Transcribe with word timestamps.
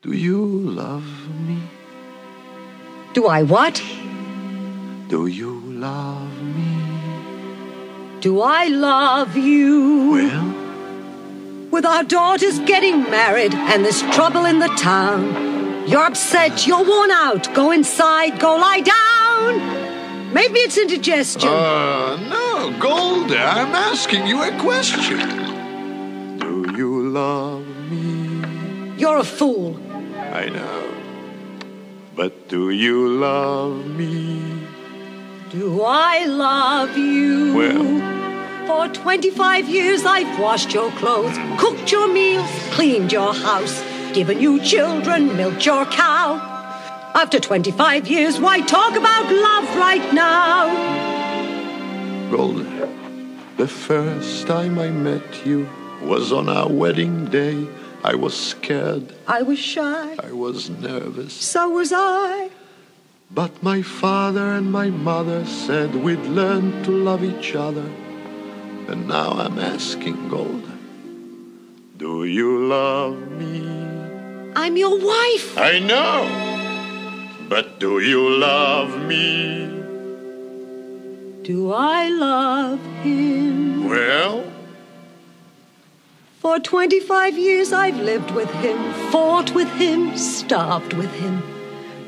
Do 0.00 0.12
you 0.12 0.44
love 0.44 1.04
me? 1.40 1.58
Do 3.14 3.26
I 3.26 3.42
what? 3.42 3.82
Do 5.08 5.26
you 5.26 5.60
love 5.60 6.42
me? 6.42 8.20
Do 8.20 8.40
I 8.40 8.68
love 8.68 9.36
you? 9.36 10.10
Well, 10.12 11.70
With 11.72 11.84
our 11.84 12.04
daughters 12.04 12.60
getting 12.60 13.02
married 13.10 13.54
and 13.54 13.84
this 13.84 14.02
trouble 14.14 14.44
in 14.44 14.60
the 14.60 14.68
town. 14.78 15.88
You're 15.88 16.04
upset, 16.04 16.64
you're 16.66 16.84
worn 16.84 17.10
out. 17.10 17.52
Go 17.54 17.72
inside, 17.72 18.38
go 18.38 18.54
lie 18.56 18.80
down. 18.80 20.32
Maybe 20.32 20.60
it's 20.60 20.78
indigestion. 20.78 21.48
uh, 21.48 22.16
no, 22.28 22.78
Golde, 22.78 23.32
I'm 23.32 23.74
asking 23.74 24.28
you 24.28 24.42
a 24.42 24.56
question. 24.60 25.18
Do 26.38 26.72
you 26.76 27.08
love 27.08 27.66
me? 27.90 28.94
you're 28.96 29.18
a 29.18 29.24
fool. 29.24 29.76
I 30.32 30.48
know. 30.48 30.94
But 32.14 32.48
do 32.48 32.70
you 32.70 33.08
love 33.08 33.86
me? 33.86 34.42
Do 35.50 35.82
I 35.82 36.26
love 36.26 36.96
you? 36.96 37.54
Well. 37.56 38.16
For 38.66 38.92
25 38.92 39.68
years 39.68 40.04
I've 40.04 40.38
washed 40.38 40.74
your 40.74 40.90
clothes, 40.92 41.36
cooked 41.58 41.90
your 41.90 42.06
meals, 42.06 42.50
cleaned 42.72 43.12
your 43.12 43.32
house, 43.32 43.82
given 44.12 44.40
you 44.40 44.60
children, 44.60 45.34
milked 45.36 45.64
your 45.64 45.86
cow. 45.86 46.36
After 47.14 47.40
25 47.40 48.06
years, 48.06 48.38
why 48.38 48.60
talk 48.60 48.94
about 48.94 49.32
love 49.32 49.76
right 49.76 50.12
now? 50.12 50.68
Golde, 52.30 52.66
the 53.56 53.66
first 53.66 54.46
time 54.46 54.78
I 54.78 54.90
met 54.90 55.46
you 55.46 55.66
was 56.02 56.30
on 56.30 56.50
our 56.50 56.68
wedding 56.68 57.24
day. 57.24 57.66
I 58.04 58.14
was 58.14 58.34
scared. 58.34 59.14
I 59.26 59.42
was 59.42 59.58
shy, 59.58 60.16
I 60.22 60.32
was 60.32 60.70
nervous. 60.70 61.32
so 61.32 61.68
was 61.70 61.92
I. 61.92 62.50
But 63.30 63.62
my 63.62 63.82
father 63.82 64.52
and 64.54 64.72
my 64.72 64.88
mother 64.88 65.44
said 65.44 65.94
we'd 65.94 66.24
learn 66.40 66.82
to 66.84 66.90
love 66.90 67.22
each 67.22 67.54
other. 67.54 67.88
And 68.88 69.06
now 69.06 69.32
I'm 69.32 69.58
asking 69.58 70.28
Golde, 70.30 70.64
do 71.98 72.24
you 72.24 72.66
love 72.66 73.18
me? 73.32 73.60
I'm 74.56 74.76
your 74.76 74.98
wife. 74.98 75.58
I 75.58 75.78
know. 75.78 76.26
But 77.48 77.78
do 77.80 78.00
you 78.00 78.30
love 78.30 78.98
me? 79.06 79.66
Do 81.42 81.72
I 81.72 82.08
love 82.08 82.80
him? 83.02 83.88
Well, 83.88 84.44
For 86.48 86.58
25 86.58 87.36
years 87.36 87.74
I've 87.74 88.00
lived 88.00 88.30
with 88.30 88.50
him, 88.64 88.78
fought 89.12 89.54
with 89.54 89.68
him, 89.72 90.16
starved 90.16 90.94
with 90.94 91.12
him. 91.12 91.42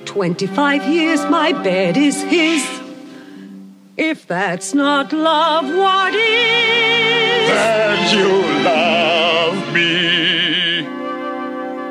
25 0.07 0.83
years 0.85 1.23
my 1.27 1.53
bed 1.53 1.99
is 1.99 2.23
his. 2.23 2.67
If 3.99 4.27
that's 4.27 4.73
not 4.73 5.13
love, 5.13 5.67
what 5.67 6.15
is? 6.15 7.51
that 7.51 8.15
you 8.15 8.31
love 8.65 9.75
me. 9.75 10.87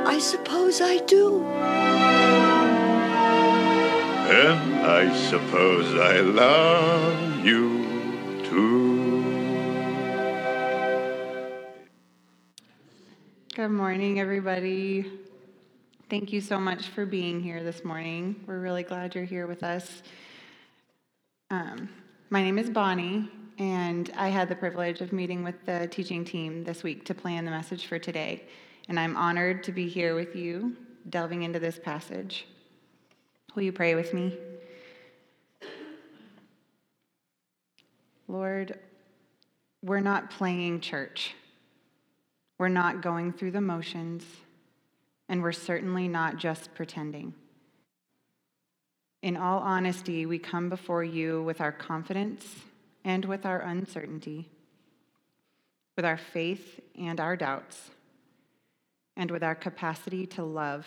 I 0.07 0.17
suppose 0.17 0.81
I 0.81 0.97
do. 1.05 1.43
And 4.43 4.87
I 4.87 5.15
suppose 5.29 5.93
I 5.93 6.21
love 6.21 7.45
you 7.45 8.41
too. 8.43 8.88
Good 13.59 13.71
morning, 13.71 14.21
everybody. 14.21 15.11
Thank 16.09 16.31
you 16.31 16.39
so 16.39 16.61
much 16.61 16.87
for 16.87 17.05
being 17.05 17.41
here 17.41 17.61
this 17.61 17.83
morning. 17.83 18.41
We're 18.47 18.61
really 18.61 18.83
glad 18.83 19.13
you're 19.13 19.25
here 19.25 19.47
with 19.47 19.63
us. 19.63 20.01
Um, 21.51 21.89
my 22.29 22.41
name 22.41 22.57
is 22.57 22.69
Bonnie, 22.69 23.29
and 23.57 24.09
I 24.15 24.29
had 24.29 24.47
the 24.47 24.55
privilege 24.55 25.01
of 25.01 25.11
meeting 25.11 25.43
with 25.43 25.65
the 25.65 25.89
teaching 25.91 26.23
team 26.23 26.63
this 26.63 26.83
week 26.83 27.03
to 27.03 27.13
plan 27.13 27.43
the 27.43 27.51
message 27.51 27.87
for 27.87 27.99
today. 27.99 28.45
And 28.87 28.97
I'm 28.97 29.17
honored 29.17 29.61
to 29.65 29.73
be 29.73 29.89
here 29.89 30.15
with 30.15 30.37
you, 30.37 30.77
delving 31.09 31.43
into 31.43 31.59
this 31.59 31.77
passage. 31.77 32.47
Will 33.55 33.63
you 33.63 33.73
pray 33.73 33.93
with 33.93 34.13
me? 34.13 34.37
Lord, 38.29 38.79
we're 39.83 39.99
not 39.99 40.31
playing 40.31 40.79
church. 40.79 41.33
We're 42.59 42.67
not 42.67 43.01
going 43.01 43.31
through 43.31 43.51
the 43.51 43.61
motions, 43.61 44.25
and 45.29 45.41
we're 45.41 45.53
certainly 45.53 46.09
not 46.09 46.35
just 46.35 46.73
pretending. 46.75 47.33
In 49.21 49.37
all 49.37 49.59
honesty, 49.59 50.25
we 50.25 50.39
come 50.39 50.67
before 50.67 51.05
you 51.05 51.41
with 51.41 51.61
our 51.61 51.71
confidence 51.71 52.45
and 53.05 53.23
with 53.23 53.45
our 53.45 53.59
uncertainty, 53.61 54.49
with 55.95 56.03
our 56.03 56.17
faith 56.17 56.81
and 56.97 57.21
our 57.21 57.37
doubts, 57.37 57.91
and 59.15 59.31
with 59.31 59.41
our 59.41 59.55
capacity 59.55 60.25
to 60.27 60.43
love, 60.43 60.85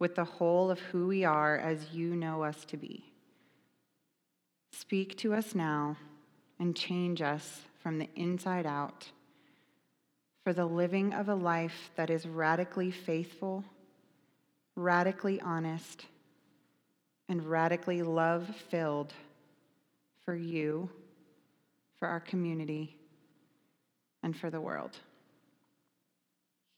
with 0.00 0.16
the 0.16 0.24
whole 0.24 0.68
of 0.68 0.80
who 0.80 1.06
we 1.06 1.24
are 1.24 1.56
as 1.56 1.92
you 1.92 2.16
know 2.16 2.42
us 2.42 2.64
to 2.64 2.76
be. 2.76 3.04
Speak 4.72 5.16
to 5.18 5.32
us 5.32 5.54
now 5.54 5.96
and 6.58 6.74
change 6.74 7.22
us 7.22 7.60
from 7.80 7.98
the 7.98 8.10
inside 8.16 8.66
out 8.66 9.10
for 10.46 10.52
the 10.52 10.64
living 10.64 11.12
of 11.12 11.28
a 11.28 11.34
life 11.34 11.90
that 11.96 12.08
is 12.08 12.24
radically 12.24 12.92
faithful, 12.92 13.64
radically 14.76 15.40
honest, 15.40 16.06
and 17.28 17.44
radically 17.44 18.04
love 18.04 18.46
filled 18.70 19.12
for 20.24 20.36
you, 20.36 20.88
for 21.98 22.06
our 22.06 22.20
community, 22.20 22.96
and 24.22 24.36
for 24.36 24.48
the 24.48 24.60
world. 24.60 24.96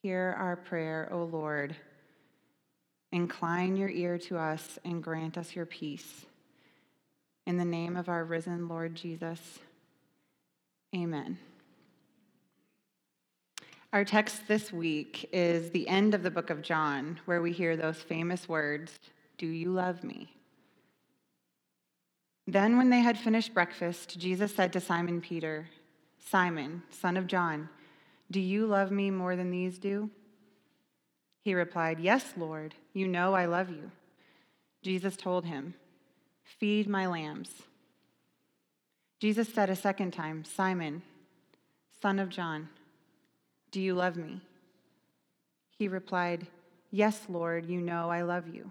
Hear 0.03 0.35
our 0.39 0.57
prayer, 0.57 1.11
O 1.13 1.25
Lord. 1.25 1.77
Incline 3.13 3.77
your 3.77 3.91
ear 3.91 4.17
to 4.17 4.39
us 4.39 4.79
and 4.83 5.03
grant 5.03 5.37
us 5.37 5.55
your 5.55 5.67
peace. 5.67 6.25
In 7.45 7.59
the 7.59 7.67
name 7.67 7.99
of 7.99 8.09
our 8.09 8.25
risen 8.25 8.67
Lord 8.67 8.95
Jesus, 8.95 9.59
amen. 10.97 11.37
Our 13.91 14.05
text 14.05 14.47
this 14.47 14.71
week 14.71 15.31
is 15.33 15.71
the 15.71 15.89
end 15.89 16.15
of 16.15 16.23
the 16.23 16.31
book 16.31 16.51
of 16.51 16.61
John, 16.61 17.21
where 17.25 17.41
we 17.41 17.53
hear 17.53 17.75
those 17.75 17.97
famous 17.97 18.47
words 18.47 18.99
Do 19.39 19.47
you 19.47 19.71
love 19.71 20.05
me? 20.05 20.37
Then, 22.47 22.77
when 22.77 22.91
they 22.91 23.01
had 23.01 23.17
finished 23.17 23.55
breakfast, 23.55 24.19
Jesus 24.19 24.55
said 24.55 24.75
to 24.75 24.81
Simon 24.81 25.23
Peter, 25.23 25.69
Simon, 26.19 26.83
son 26.91 27.17
of 27.17 27.27
John, 27.27 27.71
do 28.31 28.41
you 28.41 28.67
love 28.67 28.91
me 28.91 29.11
more 29.11 29.37
than 29.37 29.51
these 29.51 29.79
do? 29.79 30.11
He 31.41 31.55
replied, 31.55 31.99
Yes, 31.99 32.35
Lord, 32.37 32.75
you 32.93 33.09
know 33.09 33.33
I 33.33 33.47
love 33.47 33.71
you. 33.71 33.91
Jesus 34.83 35.17
told 35.17 35.47
him, 35.47 35.73
Feed 36.45 36.89
my 36.89 37.07
lambs. 37.07 37.63
Jesus 39.19 39.49
said 39.49 39.71
a 39.71 39.77
second 39.77 40.13
time, 40.13 40.45
Simon, 40.45 41.03
son 42.03 42.19
of 42.19 42.29
John, 42.29 42.69
do 43.71 43.81
you 43.81 43.95
love 43.95 44.17
me? 44.17 44.41
He 45.71 45.89
replied, 45.89 46.47
Yes, 46.91 47.27
Lord, 47.29 47.67
you 47.67 47.81
know 47.81 48.11
I 48.11 48.23
love 48.23 48.49
you. 48.49 48.71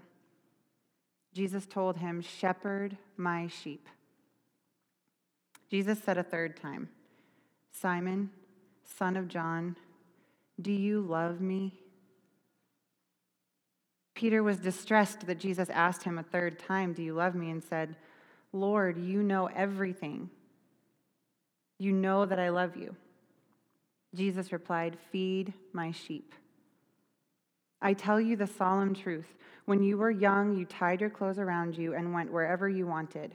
Jesus 1.32 1.66
told 1.66 1.96
him, 1.98 2.20
Shepherd 2.20 2.96
my 3.16 3.46
sheep. 3.46 3.88
Jesus 5.70 5.98
said 6.02 6.18
a 6.18 6.22
third 6.22 6.56
time, 6.56 6.88
Simon, 7.70 8.30
son 8.84 9.16
of 9.16 9.28
John, 9.28 9.76
do 10.60 10.72
you 10.72 11.00
love 11.00 11.40
me? 11.40 11.74
Peter 14.14 14.42
was 14.42 14.56
distressed 14.56 15.26
that 15.26 15.38
Jesus 15.38 15.70
asked 15.70 16.02
him 16.02 16.18
a 16.18 16.24
third 16.24 16.58
time, 16.58 16.92
Do 16.92 17.02
you 17.02 17.14
love 17.14 17.36
me? 17.36 17.50
and 17.50 17.62
said, 17.62 17.94
Lord, 18.52 18.98
you 18.98 19.22
know 19.22 19.46
everything. 19.46 20.30
You 21.78 21.92
know 21.92 22.26
that 22.26 22.40
I 22.40 22.48
love 22.48 22.76
you. 22.76 22.96
Jesus 24.14 24.52
replied, 24.52 24.98
Feed 25.12 25.52
my 25.72 25.90
sheep. 25.92 26.34
I 27.80 27.92
tell 27.92 28.20
you 28.20 28.36
the 28.36 28.46
solemn 28.46 28.94
truth. 28.94 29.34
When 29.66 29.82
you 29.82 29.98
were 29.98 30.10
young, 30.10 30.56
you 30.56 30.64
tied 30.64 31.00
your 31.00 31.10
clothes 31.10 31.38
around 31.38 31.76
you 31.76 31.94
and 31.94 32.14
went 32.14 32.32
wherever 32.32 32.68
you 32.68 32.86
wanted. 32.86 33.34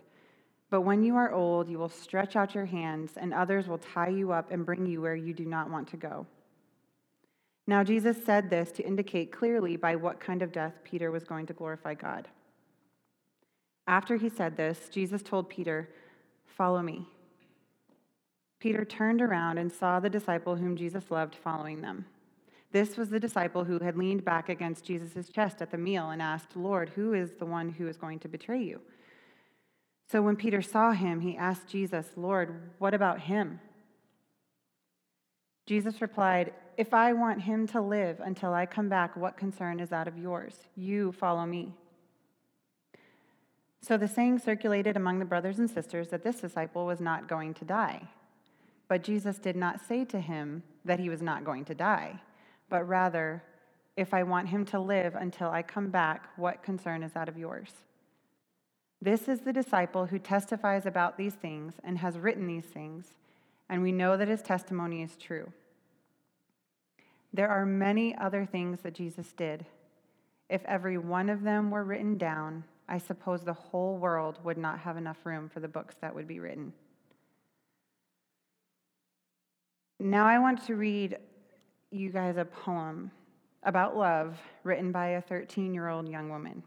But 0.69 0.81
when 0.81 1.03
you 1.03 1.15
are 1.15 1.31
old, 1.31 1.69
you 1.69 1.77
will 1.77 1.89
stretch 1.89 2.35
out 2.35 2.55
your 2.55 2.65
hands, 2.65 3.11
and 3.15 3.33
others 3.33 3.67
will 3.67 3.77
tie 3.77 4.09
you 4.09 4.31
up 4.31 4.49
and 4.51 4.65
bring 4.65 4.87
you 4.87 5.01
where 5.01 5.15
you 5.15 5.33
do 5.33 5.45
not 5.45 5.69
want 5.69 5.87
to 5.89 5.97
go. 5.97 6.25
Now, 7.67 7.83
Jesus 7.83 8.17
said 8.25 8.49
this 8.49 8.71
to 8.73 8.83
indicate 8.83 9.31
clearly 9.31 9.77
by 9.77 9.95
what 9.95 10.19
kind 10.19 10.41
of 10.41 10.51
death 10.51 10.73
Peter 10.83 11.11
was 11.11 11.23
going 11.23 11.45
to 11.45 11.53
glorify 11.53 11.93
God. 11.93 12.27
After 13.87 14.15
he 14.17 14.29
said 14.29 14.57
this, 14.57 14.89
Jesus 14.89 15.21
told 15.21 15.49
Peter, 15.49 15.89
Follow 16.45 16.81
me. 16.81 17.07
Peter 18.63 18.85
turned 18.85 19.21
around 19.21 19.57
and 19.57 19.69
saw 19.69 19.99
the 19.99 20.09
disciple 20.09 20.55
whom 20.55 20.77
Jesus 20.77 21.11
loved 21.11 21.35
following 21.35 21.81
them. 21.81 22.05
This 22.71 22.95
was 22.95 23.09
the 23.09 23.19
disciple 23.19 23.65
who 23.65 23.77
had 23.79 23.97
leaned 23.97 24.23
back 24.23 24.47
against 24.47 24.85
Jesus' 24.85 25.27
chest 25.27 25.61
at 25.61 25.69
the 25.69 25.77
meal 25.77 26.11
and 26.11 26.21
asked, 26.21 26.55
Lord, 26.55 26.87
who 26.95 27.13
is 27.13 27.33
the 27.33 27.45
one 27.45 27.67
who 27.67 27.89
is 27.89 27.97
going 27.97 28.19
to 28.19 28.29
betray 28.29 28.63
you? 28.63 28.79
So 30.09 30.21
when 30.21 30.37
Peter 30.37 30.61
saw 30.61 30.93
him, 30.93 31.19
he 31.19 31.35
asked 31.35 31.67
Jesus, 31.67 32.11
Lord, 32.15 32.71
what 32.77 32.93
about 32.93 33.19
him? 33.19 33.59
Jesus 35.65 36.01
replied, 36.01 36.53
If 36.77 36.93
I 36.93 37.11
want 37.11 37.41
him 37.41 37.67
to 37.67 37.81
live 37.81 38.21
until 38.21 38.53
I 38.53 38.65
come 38.65 38.87
back, 38.87 39.17
what 39.17 39.35
concern 39.35 39.81
is 39.81 39.89
that 39.89 40.07
of 40.07 40.17
yours? 40.17 40.55
You 40.77 41.11
follow 41.11 41.45
me. 41.45 41.73
So 43.81 43.97
the 43.97 44.07
saying 44.07 44.39
circulated 44.39 44.95
among 44.95 45.19
the 45.19 45.25
brothers 45.25 45.59
and 45.59 45.69
sisters 45.69 46.07
that 46.11 46.23
this 46.23 46.39
disciple 46.39 46.85
was 46.85 47.01
not 47.01 47.27
going 47.27 47.55
to 47.55 47.65
die. 47.65 48.07
But 48.87 49.03
Jesus 49.03 49.37
did 49.39 49.55
not 49.55 49.79
say 49.79 50.05
to 50.05 50.19
him 50.19 50.63
that 50.85 50.99
he 50.99 51.09
was 51.09 51.21
not 51.21 51.43
going 51.43 51.65
to 51.65 51.75
die, 51.75 52.21
but 52.69 52.87
rather, 52.87 53.43
If 53.95 54.13
I 54.13 54.23
want 54.23 54.49
him 54.49 54.65
to 54.65 54.79
live 54.79 55.15
until 55.15 55.49
I 55.49 55.61
come 55.61 55.89
back, 55.89 56.29
what 56.35 56.63
concern 56.63 57.03
is 57.03 57.11
that 57.13 57.29
of 57.29 57.37
yours? 57.37 57.71
This 59.01 59.27
is 59.27 59.41
the 59.41 59.53
disciple 59.53 60.07
who 60.07 60.17
testifies 60.17 60.85
about 60.85 61.17
these 61.17 61.35
things 61.35 61.75
and 61.83 61.97
has 61.99 62.17
written 62.17 62.47
these 62.47 62.65
things, 62.65 63.13
and 63.69 63.83
we 63.83 63.91
know 63.91 64.17
that 64.17 64.27
his 64.27 64.41
testimony 64.41 65.03
is 65.03 65.15
true. 65.15 65.51
There 67.33 67.49
are 67.49 67.65
many 67.65 68.15
other 68.17 68.45
things 68.45 68.81
that 68.81 68.95
Jesus 68.95 69.33
did. 69.33 69.65
If 70.49 70.63
every 70.65 70.97
one 70.97 71.29
of 71.29 71.43
them 71.43 71.69
were 71.69 71.83
written 71.83 72.17
down, 72.17 72.63
I 72.87 72.97
suppose 72.97 73.43
the 73.43 73.53
whole 73.53 73.97
world 73.97 74.39
would 74.43 74.57
not 74.57 74.79
have 74.79 74.97
enough 74.97 75.25
room 75.25 75.49
for 75.49 75.59
the 75.59 75.67
books 75.67 75.95
that 76.01 76.13
would 76.15 76.27
be 76.27 76.39
written. 76.39 76.73
Now, 80.05 80.25
I 80.25 80.37
want 80.37 80.65
to 80.65 80.75
read 80.75 81.17
you 81.89 82.09
guys 82.09 82.35
a 82.35 82.43
poem 82.43 83.09
about 83.63 83.95
love 83.95 84.37
written 84.65 84.91
by 84.91 85.11
a 85.11 85.21
13 85.21 85.73
year 85.73 85.87
old 85.87 86.09
young 86.09 86.27
woman. 86.27 86.61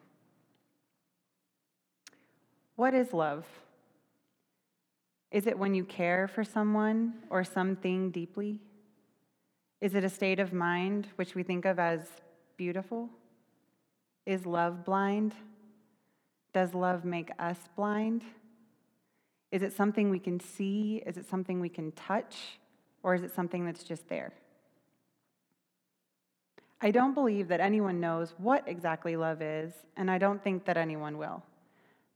What 2.76 2.94
is 2.94 3.12
love? 3.12 3.44
Is 5.30 5.46
it 5.46 5.58
when 5.58 5.74
you 5.74 5.84
care 5.84 6.26
for 6.28 6.44
someone 6.44 7.12
or 7.28 7.44
something 7.44 8.10
deeply? 8.10 8.58
Is 9.82 9.94
it 9.94 10.02
a 10.02 10.08
state 10.08 10.40
of 10.40 10.54
mind 10.54 11.08
which 11.16 11.34
we 11.34 11.42
think 11.42 11.66
of 11.66 11.78
as 11.78 12.08
beautiful? 12.56 13.10
Is 14.24 14.46
love 14.46 14.82
blind? 14.82 15.34
Does 16.54 16.72
love 16.72 17.04
make 17.04 17.32
us 17.38 17.58
blind? 17.76 18.22
Is 19.52 19.60
it 19.60 19.74
something 19.74 20.08
we 20.08 20.20
can 20.20 20.40
see? 20.40 21.02
Is 21.04 21.18
it 21.18 21.28
something 21.28 21.60
we 21.60 21.68
can 21.68 21.92
touch? 21.92 22.58
Or 23.06 23.14
is 23.14 23.23
it 23.23 23.32
something 23.32 23.64
that's 23.64 23.85
just 23.85 24.08
there? 24.08 24.32
I 26.81 26.91
don't 26.91 27.14
believe 27.14 27.47
that 27.47 27.61
anyone 27.61 28.00
knows 28.00 28.35
what 28.37 28.67
exactly 28.67 29.14
love 29.14 29.41
is, 29.41 29.73
and 29.97 30.11
I 30.11 30.19
don't 30.19 30.43
think 30.43 30.64
that 30.64 30.76
anyone 30.76 31.17
will. 31.17 31.44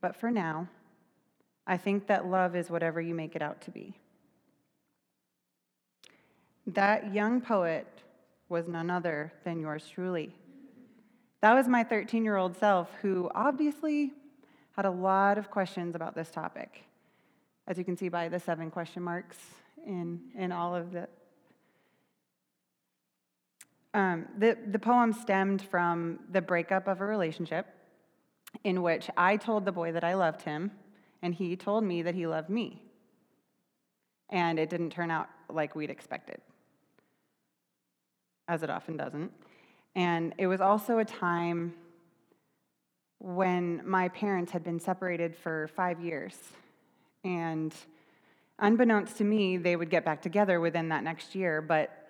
But 0.00 0.16
for 0.16 0.32
now, 0.32 0.66
I 1.64 1.76
think 1.76 2.08
that 2.08 2.26
love 2.26 2.56
is 2.56 2.70
whatever 2.70 3.00
you 3.00 3.14
make 3.14 3.36
it 3.36 3.40
out 3.40 3.60
to 3.60 3.70
be. 3.70 3.94
That 6.66 7.14
young 7.14 7.40
poet 7.40 7.86
was 8.48 8.66
none 8.66 8.90
other 8.90 9.32
than 9.44 9.60
yours 9.60 9.88
truly. 9.88 10.34
That 11.40 11.54
was 11.54 11.68
my 11.68 11.84
13 11.84 12.24
year 12.24 12.36
old 12.36 12.56
self 12.56 12.90
who 13.00 13.30
obviously 13.32 14.12
had 14.72 14.86
a 14.86 14.90
lot 14.90 15.38
of 15.38 15.52
questions 15.52 15.94
about 15.94 16.16
this 16.16 16.30
topic, 16.30 16.82
as 17.68 17.78
you 17.78 17.84
can 17.84 17.96
see 17.96 18.08
by 18.08 18.28
the 18.28 18.40
seven 18.40 18.72
question 18.72 19.04
marks 19.04 19.38
in, 19.86 20.20
in 20.36 20.52
all 20.52 20.74
of 20.74 20.92
the. 20.92 21.08
Um, 23.92 24.26
the, 24.38 24.56
the 24.70 24.78
poem 24.78 25.12
stemmed 25.12 25.62
from 25.62 26.20
the 26.30 26.40
breakup 26.40 26.86
of 26.86 27.00
a 27.00 27.04
relationship 27.04 27.66
in 28.64 28.82
which 28.82 29.10
I 29.16 29.36
told 29.36 29.64
the 29.64 29.72
boy 29.72 29.92
that 29.92 30.04
I 30.04 30.14
loved 30.14 30.42
him, 30.42 30.70
and 31.22 31.34
he 31.34 31.56
told 31.56 31.84
me 31.84 32.02
that 32.02 32.14
he 32.14 32.26
loved 32.26 32.50
me. 32.50 32.82
And 34.28 34.58
it 34.58 34.70
didn't 34.70 34.90
turn 34.90 35.10
out 35.10 35.28
like 35.48 35.74
we'd 35.74 35.90
expected, 35.90 36.40
as 38.46 38.62
it 38.62 38.70
often 38.70 38.96
doesn't. 38.96 39.32
And 39.96 40.34
it 40.38 40.46
was 40.46 40.60
also 40.60 40.98
a 40.98 41.04
time 41.04 41.74
when 43.18 43.82
my 43.84 44.08
parents 44.08 44.52
had 44.52 44.62
been 44.62 44.78
separated 44.78 45.36
for 45.36 45.68
five 45.74 46.00
years. 46.00 46.36
And 47.24 47.74
unbeknownst 48.60 49.16
to 49.18 49.24
me, 49.24 49.56
they 49.56 49.76
would 49.76 49.90
get 49.90 50.04
back 50.04 50.22
together 50.22 50.60
within 50.60 50.88
that 50.90 51.02
next 51.02 51.34
year, 51.34 51.60
but 51.60 52.08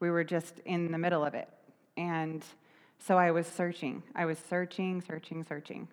we 0.00 0.10
were 0.10 0.24
just 0.24 0.58
in 0.64 0.92
the 0.92 0.98
middle 0.98 1.24
of 1.24 1.34
it. 1.34 1.48
And 1.96 2.44
so 2.98 3.16
I 3.16 3.30
was 3.30 3.46
searching. 3.46 4.02
I 4.14 4.24
was 4.24 4.38
searching, 4.38 5.00
searching, 5.00 5.44
searching 5.44 5.88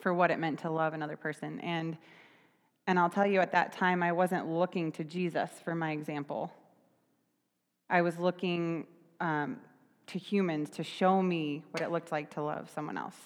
for 0.00 0.12
what 0.14 0.30
it 0.30 0.38
meant 0.38 0.60
to 0.60 0.70
love 0.70 0.94
another 0.94 1.16
person. 1.16 1.60
And 1.60 1.96
and 2.86 2.98
I'll 2.98 3.08
tell 3.08 3.26
you 3.26 3.40
at 3.40 3.52
that 3.52 3.72
time 3.72 4.02
I 4.02 4.12
wasn't 4.12 4.46
looking 4.46 4.92
to 4.92 5.04
Jesus 5.04 5.50
for 5.64 5.74
my 5.74 5.92
example. 5.92 6.52
I 7.88 8.02
was 8.02 8.18
looking 8.18 8.86
um, 9.20 9.56
to 10.08 10.18
humans 10.18 10.68
to 10.70 10.82
show 10.82 11.22
me 11.22 11.62
what 11.70 11.82
it 11.82 11.90
looked 11.90 12.12
like 12.12 12.30
to 12.34 12.42
love 12.42 12.70
someone 12.74 12.98
else, 12.98 13.16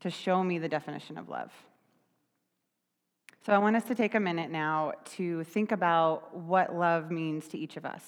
to 0.00 0.10
show 0.10 0.42
me 0.42 0.58
the 0.58 0.68
definition 0.68 1.18
of 1.18 1.28
love. 1.28 1.52
So 3.46 3.52
I 3.52 3.58
want 3.58 3.76
us 3.76 3.84
to 3.84 3.94
take 3.94 4.16
a 4.16 4.18
minute 4.18 4.50
now 4.50 4.94
to 5.18 5.44
think 5.44 5.70
about 5.70 6.36
what 6.36 6.74
love 6.74 7.12
means 7.12 7.46
to 7.46 7.56
each 7.56 7.76
of 7.76 7.84
us 7.84 8.02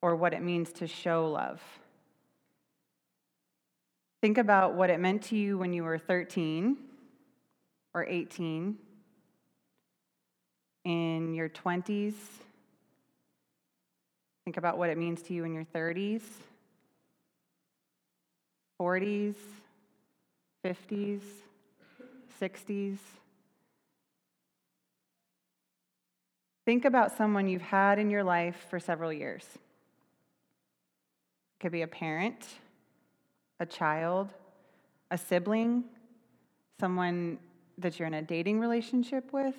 or 0.00 0.16
what 0.16 0.32
it 0.32 0.40
means 0.40 0.72
to 0.72 0.86
show 0.86 1.30
love. 1.30 1.60
Think 4.22 4.38
about 4.38 4.72
what 4.72 4.88
it 4.88 5.00
meant 5.00 5.24
to 5.24 5.36
you 5.36 5.58
when 5.58 5.74
you 5.74 5.84
were 5.84 5.98
13 5.98 6.78
or 7.92 8.06
18, 8.06 8.78
in 10.86 11.34
your 11.34 11.50
20s. 11.50 12.14
Think 14.46 14.56
about 14.56 14.78
what 14.78 14.88
it 14.88 14.96
means 14.96 15.20
to 15.24 15.34
you 15.34 15.44
in 15.44 15.52
your 15.52 15.66
30s, 15.74 16.22
40s, 18.80 19.34
50s, 20.64 21.20
60s. 22.40 22.98
Think 26.64 26.84
about 26.84 27.16
someone 27.16 27.48
you've 27.48 27.62
had 27.62 27.98
in 27.98 28.10
your 28.10 28.22
life 28.22 28.66
for 28.70 28.78
several 28.78 29.12
years. 29.12 29.44
It 29.54 29.60
could 31.60 31.72
be 31.72 31.82
a 31.82 31.88
parent, 31.88 32.46
a 33.58 33.66
child, 33.66 34.28
a 35.10 35.18
sibling, 35.18 35.84
someone 36.78 37.38
that 37.78 37.98
you're 37.98 38.08
in 38.08 38.14
a 38.14 38.22
dating 38.22 38.60
relationship 38.60 39.32
with, 39.32 39.56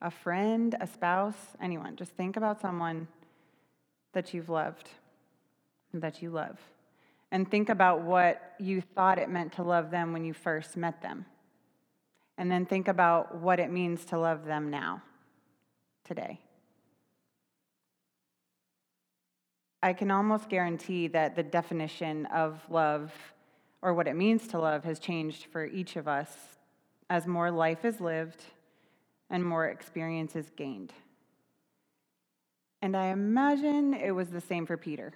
a 0.00 0.10
friend, 0.10 0.74
a 0.80 0.86
spouse, 0.86 1.56
anyone. 1.60 1.96
Just 1.96 2.12
think 2.12 2.36
about 2.36 2.60
someone 2.60 3.08
that 4.12 4.32
you've 4.32 4.48
loved, 4.48 4.88
that 5.92 6.22
you 6.22 6.30
love. 6.30 6.58
And 7.30 7.50
think 7.50 7.68
about 7.68 8.00
what 8.02 8.54
you 8.58 8.80
thought 8.80 9.18
it 9.18 9.28
meant 9.28 9.52
to 9.54 9.62
love 9.62 9.90
them 9.90 10.12
when 10.12 10.24
you 10.24 10.32
first 10.32 10.76
met 10.76 11.02
them. 11.02 11.26
And 12.38 12.50
then 12.50 12.64
think 12.64 12.88
about 12.88 13.34
what 13.34 13.60
it 13.60 13.70
means 13.70 14.04
to 14.06 14.18
love 14.18 14.46
them 14.46 14.70
now, 14.70 15.02
today. 16.04 16.40
I 19.82 19.92
can 19.92 20.10
almost 20.10 20.48
guarantee 20.48 21.08
that 21.08 21.36
the 21.36 21.42
definition 21.42 22.26
of 22.26 22.60
love 22.70 23.12
or 23.82 23.92
what 23.92 24.08
it 24.08 24.14
means 24.14 24.46
to 24.48 24.58
love 24.58 24.84
has 24.84 24.98
changed 24.98 25.46
for 25.46 25.66
each 25.66 25.96
of 25.96 26.08
us 26.08 26.30
as 27.10 27.26
more 27.26 27.50
life 27.50 27.84
is 27.84 28.00
lived 28.00 28.44
and 29.30 29.44
more 29.44 29.66
experience 29.66 30.34
is 30.34 30.50
gained. 30.56 30.92
And 32.82 32.96
I 32.96 33.06
imagine 33.06 33.94
it 33.94 34.12
was 34.12 34.28
the 34.28 34.40
same 34.40 34.64
for 34.64 34.76
Peter. 34.76 35.12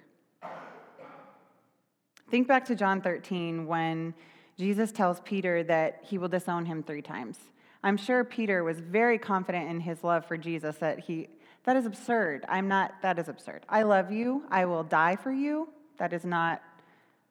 Think 2.29 2.47
back 2.47 2.65
to 2.65 2.75
John 2.75 3.01
13 3.01 3.67
when 3.67 4.13
Jesus 4.57 4.91
tells 4.91 5.19
Peter 5.21 5.63
that 5.63 6.01
he 6.03 6.17
will 6.17 6.27
disown 6.27 6.65
him 6.65 6.83
three 6.83 7.01
times. 7.01 7.39
I'm 7.83 7.97
sure 7.97 8.23
Peter 8.23 8.63
was 8.63 8.79
very 8.79 9.17
confident 9.17 9.69
in 9.69 9.79
his 9.79 10.03
love 10.03 10.25
for 10.25 10.37
Jesus 10.37 10.77
that 10.77 10.99
he 10.99 11.27
that 11.63 11.77
is 11.77 11.85
absurd. 11.85 12.45
I'm 12.49 12.67
not, 12.67 12.93
that 13.01 13.17
is 13.19 13.29
absurd. 13.29 13.65
I 13.69 13.83
love 13.83 14.11
you. 14.11 14.43
I 14.49 14.65
will 14.65 14.83
die 14.83 15.15
for 15.15 15.31
you. 15.31 15.69
That 15.97 16.11
is 16.11 16.25
not, 16.25 16.61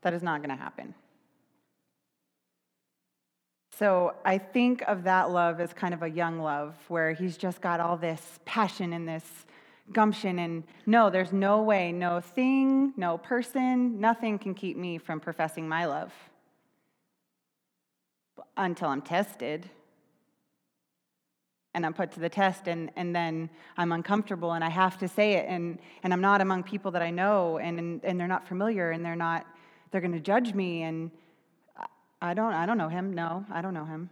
that 0.01 0.15
is 0.15 0.23
not 0.23 0.41
going 0.41 0.57
to 0.57 0.63
happen. 0.63 0.95
So 3.79 4.15
I 4.25 4.39
think 4.39 4.83
of 4.83 5.05
that 5.05 5.31
love 5.31 5.61
as 5.61 5.73
kind 5.73 5.93
of 5.93 6.03
a 6.03 6.09
young 6.09 6.39
love 6.39 6.75
where 6.89 7.13
he's 7.13 7.37
just 7.37 7.61
got 7.61 7.81
all 7.81 7.97
this 7.97 8.41
passion 8.45 8.93
and 8.93 9.09
this 9.09 9.25
gumption. 9.93 10.39
And 10.39 10.65
no, 10.87 11.11
there's 11.11 11.33
no 11.33 11.63
way, 11.63 11.93
no 11.93 12.21
thing, 12.21 12.95
no 12.97 13.19
person, 13.19 14.01
nothing 14.01 14.39
can 14.39 14.55
keep 14.55 14.77
me 14.77 14.99
from 14.99 15.21
professing 15.21 15.69
my 15.69 15.85
love 15.85 16.13
until 18.57 18.89
I'm 18.89 19.03
tested 19.03 19.69
and 21.75 21.87
I'm 21.87 21.95
put 21.95 22.13
to 22.13 22.21
the 22.21 22.29
test 22.29 22.69
and, 22.69 22.91
and 22.97 23.15
then 23.17 23.49
I'm 23.77 23.93
uncomfortable 23.93 24.53
and 24.53 24.63
I 24.63 24.69
have 24.69 24.99
to 24.99 25.09
say 25.09 25.35
it 25.35 25.47
and, 25.49 25.79
and 26.03 26.13
I'm 26.13 26.21
not 26.21 26.41
among 26.41 26.65
people 26.65 26.91
that 26.91 27.03
I 27.03 27.11
know 27.11 27.59
and, 27.59 27.79
and, 27.79 28.05
and 28.05 28.21
they're 28.21 28.29
not 28.29 28.47
familiar 28.47 28.91
and 28.91 29.05
they're 29.05 29.17
not, 29.17 29.47
they're 29.91 30.01
to 30.01 30.21
judge 30.21 30.55
me 30.55 30.83
and 30.83 31.11
I 32.21 32.35
don't, 32.35 32.53
I 32.53 32.67
don't 32.67 32.79
know 32.79 32.89
him. 32.89 33.15
No, 33.15 33.45
I 33.51 33.63
don't 33.63 33.75
know 33.75 33.85
him. 33.85 34.11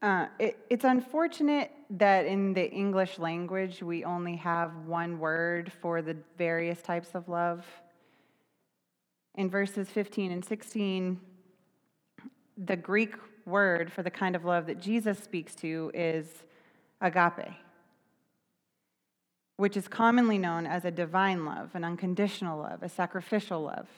Uh, 0.00 0.26
it, 0.38 0.58
it's 0.70 0.84
unfortunate 0.84 1.72
that 1.90 2.26
in 2.26 2.54
the 2.54 2.70
English 2.70 3.18
language 3.18 3.82
we 3.82 4.04
only 4.04 4.36
have 4.36 4.74
one 4.86 5.18
word 5.18 5.72
for 5.80 6.00
the 6.00 6.16
various 6.38 6.80
types 6.80 7.14
of 7.14 7.28
love. 7.28 7.66
In 9.36 9.50
verses 9.50 9.90
15 9.90 10.32
and 10.32 10.44
16, 10.44 11.20
the 12.56 12.76
Greek 12.76 13.14
word 13.44 13.92
for 13.92 14.02
the 14.02 14.10
kind 14.10 14.34
of 14.34 14.44
love 14.46 14.66
that 14.66 14.80
Jesus 14.80 15.18
speaks 15.18 15.54
to 15.56 15.90
is 15.92 16.26
agape, 17.02 17.52
which 19.58 19.76
is 19.76 19.88
commonly 19.88 20.38
known 20.38 20.66
as 20.66 20.86
a 20.86 20.90
divine 20.90 21.44
love, 21.44 21.74
an 21.74 21.84
unconditional 21.84 22.58
love, 22.58 22.82
a 22.82 22.88
sacrificial 22.88 23.60
love, 23.60 23.88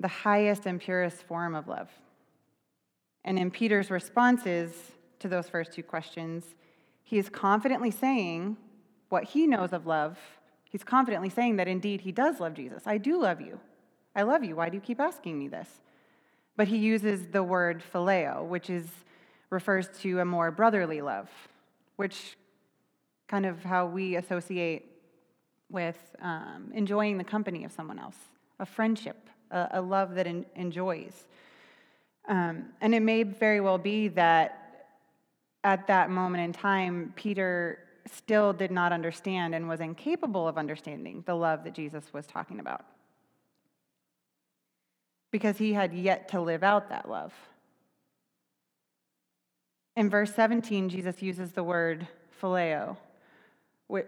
the 0.00 0.08
highest 0.08 0.66
and 0.66 0.80
purest 0.80 1.22
form 1.22 1.54
of 1.54 1.68
love. 1.68 1.88
And 3.24 3.38
in 3.38 3.52
Peter's 3.52 3.92
responses 3.92 4.72
to 5.20 5.28
those 5.28 5.48
first 5.48 5.72
two 5.72 5.84
questions, 5.84 6.56
he 7.04 7.16
is 7.16 7.28
confidently 7.28 7.92
saying 7.92 8.56
what 9.08 9.22
he 9.22 9.46
knows 9.46 9.72
of 9.72 9.86
love. 9.86 10.18
He's 10.72 10.82
confidently 10.82 11.28
saying 11.28 11.56
that 11.56 11.68
indeed 11.68 12.00
he 12.00 12.12
does 12.12 12.40
love 12.40 12.54
Jesus. 12.54 12.82
I 12.86 12.96
do 12.96 13.20
love 13.20 13.42
you. 13.42 13.60
I 14.16 14.22
love 14.22 14.42
you. 14.42 14.56
Why 14.56 14.70
do 14.70 14.74
you 14.74 14.80
keep 14.80 15.00
asking 15.00 15.38
me 15.38 15.46
this? 15.48 15.68
But 16.56 16.68
he 16.68 16.78
uses 16.78 17.28
the 17.28 17.42
word 17.42 17.82
phileo, 17.92 18.44
which 18.44 18.70
is 18.70 18.86
refers 19.50 19.86
to 20.00 20.20
a 20.20 20.24
more 20.24 20.50
brotherly 20.50 21.02
love, 21.02 21.28
which 21.96 22.38
kind 23.28 23.44
of 23.44 23.62
how 23.62 23.84
we 23.84 24.16
associate 24.16 24.86
with 25.70 25.98
um, 26.22 26.70
enjoying 26.74 27.18
the 27.18 27.24
company 27.24 27.64
of 27.64 27.72
someone 27.72 27.98
else, 27.98 28.16
a 28.58 28.64
friendship, 28.66 29.28
a, 29.50 29.68
a 29.72 29.80
love 29.82 30.14
that 30.14 30.26
en- 30.26 30.46
enjoys. 30.56 31.26
Um, 32.28 32.70
and 32.80 32.94
it 32.94 33.00
may 33.00 33.24
very 33.24 33.60
well 33.60 33.78
be 33.78 34.08
that 34.08 34.86
at 35.64 35.86
that 35.86 36.10
moment 36.10 36.44
in 36.44 36.52
time, 36.52 37.12
Peter 37.14 37.78
still 38.10 38.52
did 38.52 38.70
not 38.70 38.92
understand 38.92 39.54
and 39.54 39.68
was 39.68 39.80
incapable 39.80 40.48
of 40.48 40.58
understanding 40.58 41.22
the 41.26 41.34
love 41.34 41.64
that 41.64 41.74
Jesus 41.74 42.04
was 42.12 42.26
talking 42.26 42.60
about 42.60 42.84
because 45.30 45.58
he 45.58 45.72
had 45.72 45.94
yet 45.94 46.28
to 46.28 46.40
live 46.40 46.62
out 46.62 46.90
that 46.90 47.08
love. 47.08 47.32
In 49.96 50.08
verse 50.08 50.34
17, 50.34 50.88
Jesus 50.88 51.22
uses 51.22 51.52
the 51.52 51.64
word 51.64 52.06
phileo, 52.40 52.96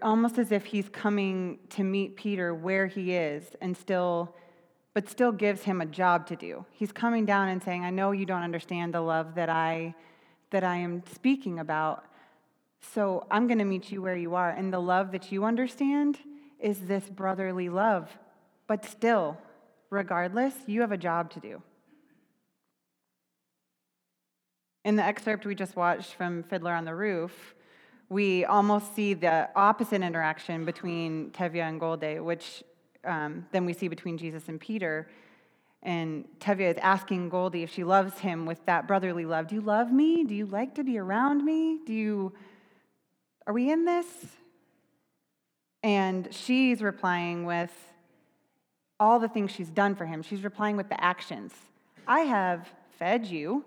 almost 0.01 0.37
as 0.37 0.51
if 0.51 0.65
he's 0.65 0.89
coming 0.89 1.59
to 1.69 1.83
meet 1.83 2.15
Peter 2.15 2.53
where 2.53 2.87
he 2.87 3.13
is 3.13 3.43
and 3.61 3.75
still 3.75 4.35
but 4.95 5.09
still 5.09 5.33
gives 5.33 5.63
him 5.63 5.81
a 5.81 5.85
job 5.85 6.25
to 6.25 6.37
do. 6.37 6.65
He's 6.71 6.93
coming 6.93 7.25
down 7.25 7.49
and 7.49 7.61
saying, 7.61 7.83
I 7.83 7.89
know 7.89 8.13
you 8.13 8.25
don't 8.25 8.43
understand 8.43 8.93
the 8.93 9.01
love 9.01 9.35
that 9.35 9.49
I, 9.49 9.93
that 10.51 10.63
I 10.63 10.77
am 10.77 11.03
speaking 11.13 11.59
about, 11.59 12.05
so 12.81 13.25
I'm 13.31 13.47
going 13.47 13.59
to 13.59 13.65
meet 13.65 13.91
you 13.91 14.01
where 14.01 14.15
you 14.15 14.35
are. 14.35 14.49
And 14.49 14.71
the 14.71 14.79
love 14.79 15.11
that 15.11 15.31
you 15.31 15.43
understand 15.43 16.19
is 16.59 16.81
this 16.81 17.09
brotherly 17.09 17.69
love. 17.69 18.09
But 18.67 18.85
still, 18.85 19.37
regardless, 19.89 20.53
you 20.67 20.81
have 20.81 20.91
a 20.91 20.97
job 20.97 21.31
to 21.31 21.39
do. 21.39 21.61
In 24.83 24.95
the 24.95 25.03
excerpt 25.03 25.45
we 25.45 25.55
just 25.55 25.75
watched 25.75 26.13
from 26.13 26.43
Fiddler 26.43 26.73
on 26.73 26.85
the 26.85 26.93
Roof, 26.93 27.55
we 28.09 28.45
almost 28.45 28.95
see 28.95 29.15
the 29.15 29.49
opposite 29.55 30.01
interaction 30.01 30.63
between 30.63 31.31
Tevye 31.31 31.61
and 31.61 31.79
Golde, 31.79 32.19
which 32.19 32.63
um, 33.03 33.45
than 33.51 33.65
we 33.65 33.73
see 33.73 33.87
between 33.87 34.17
Jesus 34.17 34.47
and 34.47 34.59
Peter. 34.59 35.07
And 35.83 36.25
Tevye 36.39 36.71
is 36.71 36.77
asking 36.77 37.29
Goldie 37.29 37.63
if 37.63 37.71
she 37.71 37.83
loves 37.83 38.19
him 38.19 38.45
with 38.45 38.63
that 38.65 38.87
brotherly 38.87 39.25
love. 39.25 39.47
Do 39.47 39.55
you 39.55 39.61
love 39.61 39.91
me? 39.91 40.23
Do 40.23 40.33
you 40.33 40.45
like 40.45 40.75
to 40.75 40.83
be 40.83 40.97
around 40.97 41.43
me? 41.45 41.79
Do 41.85 41.93
you, 41.93 42.33
are 43.47 43.53
we 43.53 43.71
in 43.71 43.85
this? 43.85 44.07
And 45.83 46.27
she's 46.31 46.81
replying 46.81 47.45
with 47.45 47.71
all 48.99 49.19
the 49.19 49.27
things 49.27 49.51
she's 49.51 49.69
done 49.69 49.95
for 49.95 50.05
him. 50.05 50.23
She's 50.23 50.43
replying 50.43 50.77
with 50.77 50.89
the 50.89 51.01
actions. 51.03 51.53
I 52.07 52.21
have 52.21 52.67
fed 52.97 53.27
you. 53.27 53.65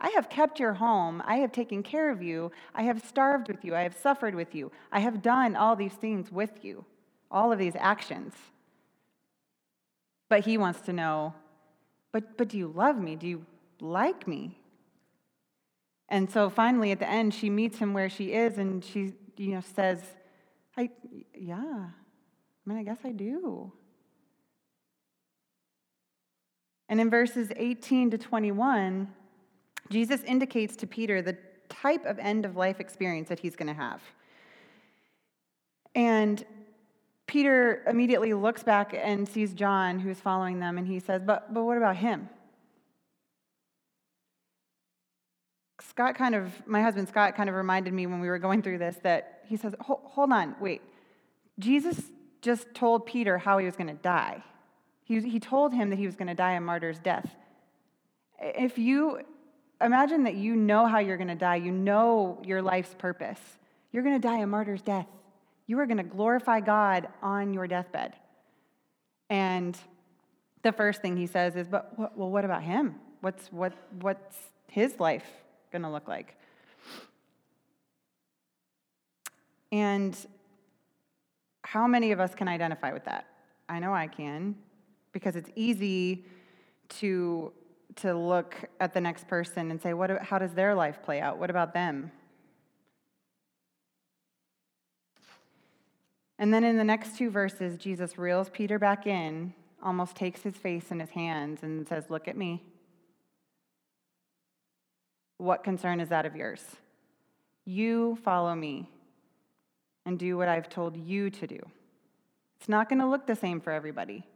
I 0.00 0.08
have 0.10 0.28
kept 0.28 0.58
your 0.58 0.74
home. 0.74 1.22
I 1.26 1.36
have 1.36 1.52
taken 1.52 1.82
care 1.82 2.10
of 2.10 2.22
you. 2.22 2.50
I 2.74 2.82
have 2.82 3.04
starved 3.04 3.48
with 3.48 3.64
you. 3.64 3.74
I 3.76 3.82
have 3.82 3.96
suffered 3.96 4.34
with 4.34 4.54
you. 4.54 4.72
I 4.90 5.00
have 5.00 5.22
done 5.22 5.56
all 5.56 5.76
these 5.76 5.92
things 5.92 6.32
with 6.32 6.64
you 6.64 6.84
all 7.30 7.52
of 7.52 7.58
these 7.58 7.76
actions. 7.78 8.34
But 10.28 10.44
he 10.44 10.58
wants 10.58 10.80
to 10.82 10.92
know, 10.92 11.34
but, 12.12 12.36
but 12.36 12.48
do 12.48 12.58
you 12.58 12.68
love 12.68 12.98
me? 12.98 13.16
Do 13.16 13.26
you 13.26 13.46
like 13.80 14.26
me? 14.26 14.58
And 16.10 16.28
so 16.28 16.50
finally, 16.50 16.90
at 16.90 16.98
the 16.98 17.08
end, 17.08 17.32
she 17.32 17.48
meets 17.48 17.78
him 17.78 17.94
where 17.94 18.10
she 18.10 18.32
is 18.32 18.58
and 18.58 18.84
she 18.84 19.14
you 19.36 19.54
know, 19.54 19.62
says, 19.74 20.02
I, 20.76 20.90
yeah, 21.34 21.56
I 21.56 21.90
mean, 22.66 22.78
I 22.78 22.82
guess 22.82 22.98
I 23.04 23.12
do. 23.12 23.72
And 26.88 27.00
in 27.00 27.08
verses 27.08 27.50
18 27.56 28.10
to 28.10 28.18
21, 28.18 29.08
Jesus 29.88 30.22
indicates 30.24 30.76
to 30.76 30.86
Peter 30.86 31.22
the 31.22 31.38
type 31.68 32.04
of 32.04 32.18
end 32.18 32.44
of 32.44 32.56
life 32.56 32.80
experience 32.80 33.28
that 33.28 33.38
he's 33.38 33.56
going 33.56 33.68
to 33.68 33.74
have. 33.74 34.02
And 35.94 36.44
Peter 37.26 37.82
immediately 37.86 38.34
looks 38.34 38.62
back 38.62 38.92
and 38.94 39.28
sees 39.28 39.54
John, 39.54 40.00
who's 40.00 40.18
following 40.18 40.58
them, 40.58 40.78
and 40.78 40.86
he 40.86 40.98
says, 40.98 41.22
But, 41.24 41.54
but 41.54 41.62
what 41.62 41.76
about 41.76 41.96
him? 41.96 42.28
Scott 45.82 46.14
kind 46.14 46.34
of, 46.34 46.50
my 46.66 46.82
husband 46.82 47.08
Scott 47.08 47.36
kind 47.36 47.48
of 47.48 47.54
reminded 47.54 47.92
me 47.92 48.06
when 48.06 48.20
we 48.20 48.28
were 48.28 48.38
going 48.38 48.62
through 48.62 48.78
this 48.78 48.96
that 49.02 49.44
he 49.46 49.56
says, 49.56 49.74
Hold 49.80 50.32
on, 50.32 50.54
wait. 50.60 50.82
Jesus 51.58 52.00
just 52.42 52.72
told 52.74 53.06
Peter 53.06 53.38
how 53.38 53.58
he 53.58 53.66
was 53.66 53.76
going 53.76 53.88
to 53.88 54.02
die. 54.02 54.42
He, 55.04 55.20
he 55.20 55.40
told 55.40 55.74
him 55.74 55.90
that 55.90 55.98
he 55.98 56.06
was 56.06 56.16
going 56.16 56.28
to 56.28 56.34
die 56.34 56.52
a 56.52 56.60
martyr's 56.60 56.98
death. 56.98 57.28
If 58.40 58.78
you 58.78 59.20
imagine 59.80 60.24
that 60.24 60.34
you 60.34 60.56
know 60.56 60.86
how 60.86 60.98
you're 60.98 61.16
going 61.16 61.28
to 61.28 61.34
die, 61.34 61.56
you 61.56 61.72
know 61.72 62.40
your 62.44 62.62
life's 62.62 62.94
purpose, 62.96 63.40
you're 63.92 64.02
going 64.02 64.20
to 64.20 64.26
die 64.26 64.38
a 64.38 64.46
martyr's 64.46 64.82
death. 64.82 65.06
You 65.66 65.78
are 65.80 65.86
going 65.86 65.98
to 65.98 66.02
glorify 66.02 66.60
God 66.60 67.08
on 67.22 67.52
your 67.52 67.66
deathbed. 67.66 68.14
And 69.28 69.76
the 70.62 70.72
first 70.72 71.02
thing 71.02 71.16
he 71.16 71.26
says 71.26 71.56
is, 71.56 71.68
but 71.68 71.98
well, 71.98 72.30
what 72.30 72.44
about 72.44 72.62
him? 72.62 72.96
What's, 73.20 73.52
what, 73.52 73.72
what's 74.00 74.36
his 74.68 74.98
life 74.98 75.24
going 75.70 75.82
to 75.82 75.90
look 75.90 76.08
like? 76.08 76.36
And 79.72 80.16
how 81.62 81.86
many 81.86 82.12
of 82.12 82.20
us 82.20 82.34
can 82.34 82.48
identify 82.48 82.92
with 82.92 83.04
that? 83.04 83.26
I 83.68 83.78
know 83.78 83.94
I 83.94 84.08
can, 84.08 84.56
because 85.12 85.36
it's 85.36 85.50
easy 85.54 86.24
to, 86.88 87.52
to 87.96 88.14
look 88.14 88.56
at 88.80 88.92
the 88.92 89.00
next 89.00 89.28
person 89.28 89.70
and 89.70 89.80
say, 89.80 89.94
what, 89.94 90.22
how 90.22 90.38
does 90.38 90.52
their 90.54 90.74
life 90.74 91.02
play 91.02 91.20
out? 91.20 91.38
What 91.38 91.50
about 91.50 91.72
them? 91.72 92.10
And 96.40 96.52
then 96.54 96.64
in 96.64 96.78
the 96.78 96.84
next 96.84 97.18
two 97.18 97.30
verses, 97.30 97.76
Jesus 97.76 98.16
reels 98.16 98.48
Peter 98.48 98.78
back 98.78 99.06
in, 99.06 99.52
almost 99.82 100.16
takes 100.16 100.40
his 100.40 100.54
face 100.54 100.90
in 100.90 100.98
his 100.98 101.10
hands, 101.10 101.62
and 101.62 101.86
says, 101.86 102.06
Look 102.08 102.28
at 102.28 102.36
me. 102.36 102.64
What 105.40 105.64
concern 105.64 106.00
is 106.00 106.10
that 106.10 106.26
of 106.26 106.36
yours? 106.36 106.62
You 107.64 108.18
follow 108.22 108.54
me 108.54 108.90
and 110.04 110.18
do 110.18 110.36
what 110.36 110.48
I've 110.48 110.68
told 110.68 110.98
you 110.98 111.30
to 111.30 111.46
do. 111.46 111.58
It's 112.58 112.68
not 112.68 112.90
going 112.90 112.98
to 112.98 113.06
look 113.06 113.26
the 113.26 113.34
same 113.34 113.58
for 113.62 113.72
everybody. 113.72 114.26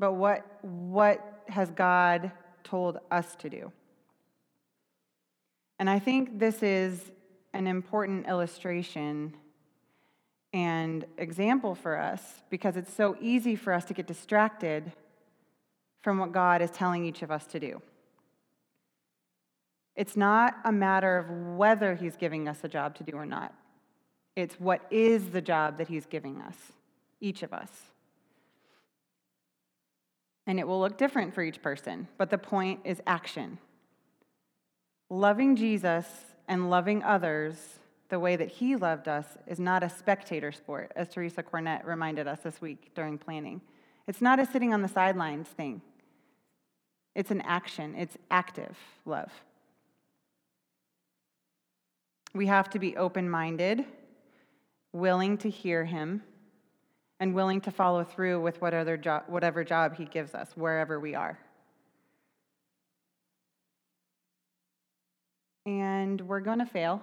But 0.00 0.14
what, 0.14 0.44
what 0.62 1.44
has 1.46 1.70
God 1.70 2.32
told 2.64 2.98
us 3.08 3.36
to 3.36 3.48
do? 3.48 3.70
And 5.78 5.88
I 5.88 6.00
think 6.00 6.40
this 6.40 6.60
is 6.64 7.12
an 7.52 7.68
important 7.68 8.26
illustration 8.26 9.36
and 10.52 11.04
example 11.18 11.76
for 11.76 11.96
us 11.96 12.20
because 12.50 12.76
it's 12.76 12.92
so 12.92 13.16
easy 13.20 13.54
for 13.54 13.72
us 13.72 13.84
to 13.84 13.94
get 13.94 14.08
distracted 14.08 14.90
from 16.02 16.18
what 16.18 16.32
God 16.32 16.62
is 16.62 16.72
telling 16.72 17.04
each 17.04 17.22
of 17.22 17.30
us 17.30 17.46
to 17.46 17.60
do. 17.60 17.80
It's 19.98 20.16
not 20.16 20.54
a 20.64 20.70
matter 20.70 21.18
of 21.18 21.28
whether 21.56 21.96
He's 21.96 22.16
giving 22.16 22.46
us 22.46 22.60
a 22.62 22.68
job 22.68 22.94
to 22.98 23.02
do 23.02 23.14
or 23.14 23.26
not. 23.26 23.52
It's 24.36 24.54
what 24.60 24.86
is 24.92 25.30
the 25.30 25.40
job 25.40 25.76
that 25.78 25.88
He's 25.88 26.06
giving 26.06 26.40
us, 26.40 26.54
each 27.20 27.42
of 27.42 27.52
us. 27.52 27.68
And 30.46 30.60
it 30.60 30.68
will 30.68 30.78
look 30.78 30.98
different 30.98 31.34
for 31.34 31.42
each 31.42 31.60
person, 31.60 32.06
but 32.16 32.30
the 32.30 32.38
point 32.38 32.78
is 32.84 33.02
action. 33.08 33.58
Loving 35.10 35.56
Jesus 35.56 36.06
and 36.46 36.70
loving 36.70 37.02
others 37.02 37.80
the 38.08 38.20
way 38.20 38.36
that 38.36 38.48
he 38.48 38.76
loved 38.76 39.08
us 39.08 39.26
is 39.48 39.58
not 39.58 39.82
a 39.82 39.90
spectator 39.90 40.52
sport, 40.52 40.92
as 40.94 41.08
Teresa 41.08 41.42
Cornett 41.42 41.84
reminded 41.84 42.28
us 42.28 42.38
this 42.44 42.60
week 42.60 42.92
during 42.94 43.18
planning. 43.18 43.60
It's 44.06 44.22
not 44.22 44.38
a 44.38 44.46
sitting 44.46 44.72
on 44.72 44.80
the 44.80 44.88
sidelines 44.88 45.48
thing, 45.48 45.82
it's 47.16 47.32
an 47.32 47.40
action, 47.40 47.96
it's 47.96 48.16
active 48.30 48.76
love. 49.04 49.32
We 52.34 52.46
have 52.46 52.70
to 52.70 52.78
be 52.78 52.96
open 52.96 53.28
minded, 53.28 53.84
willing 54.92 55.38
to 55.38 55.50
hear 55.50 55.84
him, 55.84 56.22
and 57.20 57.34
willing 57.34 57.60
to 57.62 57.70
follow 57.70 58.04
through 58.04 58.40
with 58.40 58.60
whatever 58.60 58.96
job, 58.96 59.24
whatever 59.26 59.64
job 59.64 59.96
he 59.96 60.04
gives 60.04 60.34
us, 60.34 60.50
wherever 60.54 61.00
we 61.00 61.14
are. 61.14 61.38
And 65.66 66.20
we're 66.20 66.40
going 66.40 66.60
to 66.60 66.66
fail. 66.66 67.02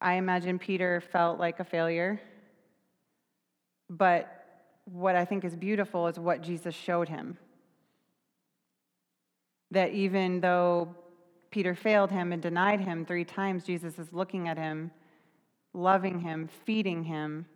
I 0.00 0.14
imagine 0.14 0.58
Peter 0.58 1.00
felt 1.00 1.38
like 1.38 1.60
a 1.60 1.64
failure. 1.64 2.20
But 3.88 4.46
what 4.84 5.16
I 5.16 5.24
think 5.24 5.44
is 5.44 5.54
beautiful 5.54 6.06
is 6.08 6.18
what 6.18 6.42
Jesus 6.42 6.74
showed 6.74 7.08
him. 7.08 7.38
That 9.70 9.92
even 9.92 10.40
though 10.40 10.94
Peter 11.50 11.74
failed 11.74 12.10
him 12.10 12.32
and 12.32 12.40
denied 12.40 12.80
him 12.80 13.04
three 13.04 13.24
times, 13.24 13.64
Jesus 13.64 13.98
is 13.98 14.12
looking 14.12 14.48
at 14.48 14.56
him, 14.56 14.90
loving 15.72 16.20
him, 16.20 16.48
feeding 16.64 17.04
him, 17.04 17.46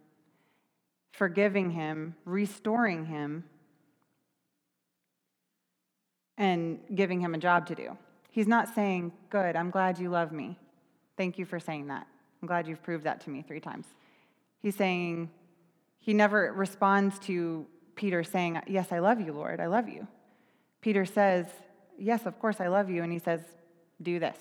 forgiving 1.13 1.71
him, 1.71 2.15
restoring 2.25 3.07
him, 3.07 3.45
and 6.37 6.81
giving 6.95 7.21
him 7.21 7.35
a 7.35 7.39
job 7.39 7.67
to 7.67 7.75
do. 7.75 7.97
He's 8.31 8.49
not 8.49 8.75
saying, 8.75 9.13
Good, 9.31 9.55
I'm 9.55 9.71
glad 9.71 9.99
you 9.99 10.09
love 10.11 10.33
me. 10.33 10.59
Thank 11.17 11.39
you 11.39 11.45
for 11.45 11.61
saying 11.61 11.87
that. 11.87 12.07
I'm 12.43 12.49
glad 12.49 12.67
you've 12.67 12.83
proved 12.83 13.05
that 13.05 13.21
to 13.23 13.31
me 13.31 13.43
three 13.47 13.61
times. 13.61 13.87
He's 14.61 14.75
saying, 14.75 15.31
he 16.01 16.13
never 16.13 16.53
responds 16.53 17.19
to 17.21 17.65
Peter 17.95 18.25
saying, 18.25 18.61
Yes, 18.67 18.91
I 18.91 18.99
love 18.99 19.21
you, 19.21 19.33
Lord, 19.33 19.61
I 19.61 19.67
love 19.67 19.89
you. 19.89 20.09
Peter 20.81 21.05
says, 21.05 21.47
Yes, 21.97 22.27
of 22.27 22.39
course 22.41 22.61
I 22.61 22.67
love 22.67 22.91
you. 22.91 23.05
And 23.05 23.13
he 23.13 23.21
says, 23.21 23.41
Do 24.03 24.19
this 24.19 24.37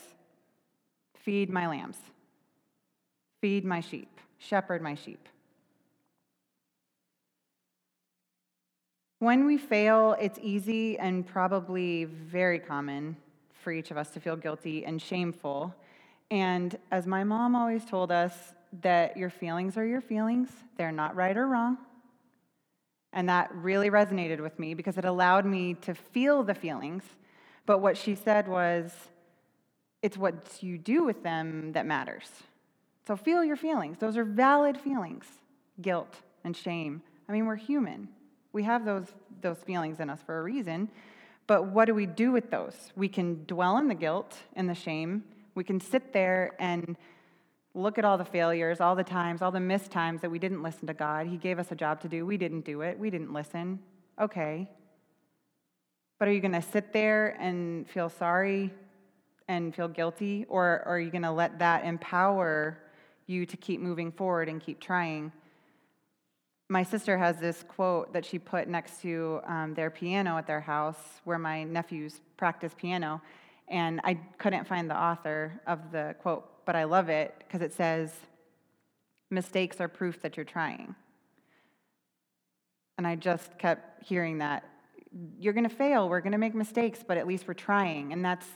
feed 1.16 1.50
my 1.50 1.68
lambs, 1.68 1.98
feed 3.40 3.64
my 3.64 3.80
sheep, 3.80 4.20
shepherd 4.40 4.82
my 4.82 4.94
sheep. 4.94 5.30
When 9.20 9.46
we 9.46 9.58
fail, 9.58 10.18
it's 10.20 10.38
easy 10.42 11.00
and 11.00 11.26
probably 11.26 12.04
very 12.04 12.60
common 12.60 13.16
for 13.54 13.72
each 13.72 13.90
of 13.90 13.96
us 13.96 14.10
to 14.12 14.20
feel 14.20 14.36
guilty 14.36 14.84
and 14.86 15.02
shameful. 15.02 15.74
And 16.30 16.78
as 16.92 17.08
my 17.08 17.24
mom 17.24 17.56
always 17.56 17.86
told 17.86 18.12
us, 18.12 18.34
that 18.82 19.18
your 19.18 19.30
feelings 19.30 19.78
are 19.78 19.86
your 19.86 20.02
feelings, 20.02 20.50
they're 20.78 20.92
not 20.92 21.16
right 21.16 21.38
or 21.38 21.48
wrong. 21.48 21.78
And 23.12 23.30
that 23.30 23.54
really 23.54 23.92
resonated 23.92 24.42
with 24.42 24.58
me 24.58 24.74
because 24.74 24.98
it 24.98 25.06
allowed 25.06 25.46
me 25.46 25.76
to 25.82 25.94
feel 25.94 26.44
the 26.44 26.56
feelings. 26.56 27.04
But 27.68 27.80
what 27.80 27.96
she 27.96 28.16
said 28.16 28.48
was, 28.48 28.92
it's 30.04 30.18
what 30.18 30.58
you 30.60 30.78
do 30.78 31.04
with 31.04 31.24
them 31.24 31.72
that 31.72 31.88
matters. 31.88 32.30
So 33.08 33.16
feel 33.16 33.44
your 33.44 33.56
feelings. 33.56 33.98
Those 33.98 34.18
are 34.18 34.26
valid 34.26 34.78
feelings 34.78 35.26
guilt 35.82 36.18
and 36.44 36.56
shame. 36.56 37.02
I 37.28 37.32
mean, 37.32 37.48
we're 37.48 37.56
human. 37.56 38.10
We 38.52 38.64
have 38.64 38.86
those, 38.86 39.08
those 39.42 39.58
feelings 39.58 40.00
in 40.00 40.10
us 40.10 40.20
for 40.24 40.38
a 40.38 40.44
reason. 40.44 40.90
But 41.48 41.68
what 41.68 41.86
do 41.86 41.96
we 41.96 42.06
do 42.06 42.32
with 42.32 42.52
those? 42.52 42.76
We 42.96 43.08
can 43.08 43.46
dwell 43.46 43.78
in 43.78 43.88
the 43.88 43.96
guilt 43.96 44.38
and 44.56 44.70
the 44.70 44.76
shame. 44.76 45.24
We 45.56 45.64
can 45.64 45.80
sit 45.80 46.14
there 46.14 46.52
and 46.60 46.96
look 47.74 47.98
at 47.98 48.06
all 48.06 48.18
the 48.18 48.26
failures, 48.26 48.80
all 48.80 48.96
the 48.96 49.04
times, 49.04 49.42
all 49.42 49.52
the 49.52 49.60
missed 49.60 49.90
times 49.90 50.22
that 50.22 50.30
we 50.30 50.38
didn't 50.38 50.62
listen 50.62 50.86
to 50.88 50.94
God. 50.94 51.28
He 51.28 51.38
gave 51.38 51.60
us 51.60 51.72
a 51.72 51.76
job 51.76 52.02
to 52.02 52.08
do. 52.08 52.26
We 52.26 52.38
didn't 52.38 52.66
do 52.66 52.82
it. 52.82 53.00
We 53.00 53.10
didn't 53.10 53.34
listen. 53.34 53.80
Okay. 54.20 54.70
But 56.20 56.28
are 56.28 56.32
you 56.32 56.42
going 56.42 56.54
to 56.54 56.62
sit 56.62 56.94
there 56.94 57.36
and 57.40 57.90
feel 57.90 58.10
sorry 58.10 58.72
and 59.48 59.76
feel 59.76 59.88
guilty? 59.88 60.46
Or, 60.50 60.84
or 60.86 60.96
are 60.96 61.00
you 61.00 61.12
going 61.12 61.24
to 61.24 61.32
let 61.32 61.60
that 61.60 61.86
empower 61.86 62.78
you 63.28 63.46
to 63.46 63.58
keep 63.58 63.80
moving 63.80 64.12
forward 64.12 64.50
and 64.50 64.62
keep 64.62 64.80
trying? 64.80 65.32
My 66.70 66.84
sister 66.84 67.18
has 67.18 67.38
this 67.38 67.64
quote 67.68 68.14
that 68.14 68.26
she 68.26 68.40
put 68.40 68.68
next 68.68 69.02
to 69.02 69.42
um, 69.46 69.74
their 69.74 69.90
piano 69.90 70.38
at 70.38 70.48
their 70.48 70.62
house 70.62 71.22
where 71.24 71.38
my 71.38 71.64
nephews 71.64 72.22
practice 72.38 72.74
piano. 72.76 73.22
And 73.68 74.02
I 74.04 74.16
couldn't 74.38 74.68
find 74.68 74.90
the 74.90 74.98
author 74.98 75.62
of 75.68 75.92
the 75.92 76.16
quote, 76.22 76.66
but 76.66 76.76
I 76.76 76.86
love 76.86 77.10
it 77.10 77.34
because 77.40 77.62
it 77.62 77.74
says, 77.74 78.12
mistakes 79.30 79.82
are 79.82 79.88
proof 79.88 80.22
that 80.22 80.38
you're 80.38 80.46
trying. 80.46 80.96
And 82.98 83.08
I 83.08 83.16
just 83.16 83.58
kept 83.58 84.04
hearing 84.04 84.38
that. 84.40 84.64
You're 85.40 85.54
going 85.54 85.70
to 85.70 85.76
fail, 85.76 86.10
we're 86.10 86.22
going 86.22 86.32
to 86.32 86.38
make 86.38 86.56
mistakes, 86.56 87.00
but 87.06 87.18
at 87.18 87.28
least 87.28 87.48
we're 87.48 87.54
trying. 87.54 88.14
And 88.14 88.24
that's 88.24 88.48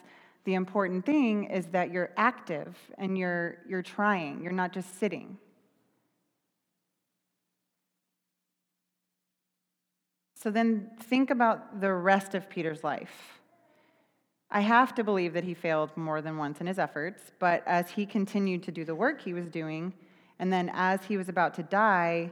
the 0.47 0.53
important 0.53 1.05
thing 1.05 1.43
is 1.43 1.65
that 1.73 1.91
you're 1.91 2.11
active 2.15 2.73
and 2.97 3.17
you're, 3.17 3.57
you're 3.67 3.81
trying, 3.81 4.41
you're 4.41 4.53
not 4.53 4.71
just 4.71 4.97
sitting. 4.97 5.37
So 10.35 10.49
then 10.49 10.91
think 11.01 11.31
about 11.31 11.81
the 11.81 11.91
rest 11.91 12.33
of 12.33 12.49
Peter's 12.49 12.81
life. 12.81 13.41
I 14.49 14.61
have 14.61 14.95
to 14.95 15.03
believe 15.03 15.33
that 15.33 15.43
he 15.43 15.53
failed 15.53 15.89
more 15.97 16.21
than 16.21 16.37
once 16.37 16.61
in 16.61 16.67
his 16.67 16.79
efforts, 16.79 17.21
but 17.39 17.61
as 17.67 17.91
he 17.91 18.05
continued 18.05 18.63
to 18.63 18.71
do 18.71 18.85
the 18.85 18.95
work 18.95 19.19
he 19.21 19.33
was 19.33 19.49
doing, 19.49 19.91
and 20.39 20.53
then 20.53 20.71
as 20.73 21.03
he 21.03 21.17
was 21.17 21.27
about 21.27 21.55
to 21.55 21.63
die, 21.63 22.31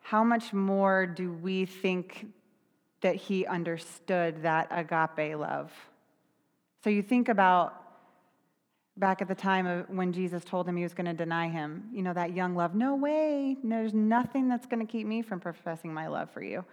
how 0.00 0.24
much 0.24 0.52
more 0.52 1.06
do 1.06 1.32
we 1.32 1.66
think 1.66 2.26
that 3.00 3.14
he 3.14 3.46
understood 3.46 4.42
that 4.42 4.66
agape 4.72 5.38
love? 5.38 5.70
So 6.84 6.90
you 6.90 7.02
think 7.02 7.28
about 7.28 7.74
back 8.96 9.22
at 9.22 9.28
the 9.28 9.34
time 9.34 9.66
of 9.66 9.88
when 9.90 10.12
Jesus 10.12 10.44
told 10.44 10.68
him 10.68 10.76
he 10.76 10.82
was 10.82 10.94
going 10.94 11.06
to 11.06 11.12
deny 11.12 11.48
him, 11.48 11.84
you 11.92 12.02
know, 12.02 12.12
that 12.12 12.34
young 12.34 12.54
love, 12.54 12.74
no 12.74 12.96
way, 12.96 13.56
there's 13.62 13.94
nothing 13.94 14.48
that's 14.48 14.66
going 14.66 14.84
to 14.84 14.90
keep 14.90 15.06
me 15.06 15.22
from 15.22 15.38
professing 15.38 15.94
my 15.94 16.08
love 16.08 16.30
for 16.30 16.42
you 16.42 16.64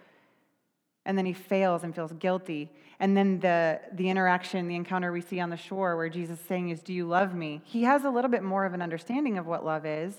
and 1.06 1.16
then 1.16 1.24
he 1.24 1.32
fails 1.32 1.84
and 1.84 1.94
feels 1.94 2.12
guilty. 2.14 2.68
And 2.98 3.16
then 3.16 3.38
the, 3.38 3.80
the 3.92 4.10
interaction, 4.10 4.68
the 4.68 4.74
encounter 4.74 5.12
we 5.12 5.20
see 5.20 5.40
on 5.40 5.50
the 5.50 5.56
shore 5.56 5.96
where 5.96 6.08
Jesus 6.08 6.38
is 6.40 6.46
saying 6.46 6.70
is, 6.70 6.82
Do 6.82 6.92
you 6.92 7.06
love 7.06 7.34
me? 7.34 7.62
He 7.64 7.84
has 7.84 8.04
a 8.04 8.10
little 8.10 8.30
bit 8.30 8.42
more 8.42 8.66
of 8.66 8.74
an 8.74 8.82
understanding 8.82 9.38
of 9.38 9.46
what 9.46 9.64
love 9.64 9.86
is. 9.86 10.14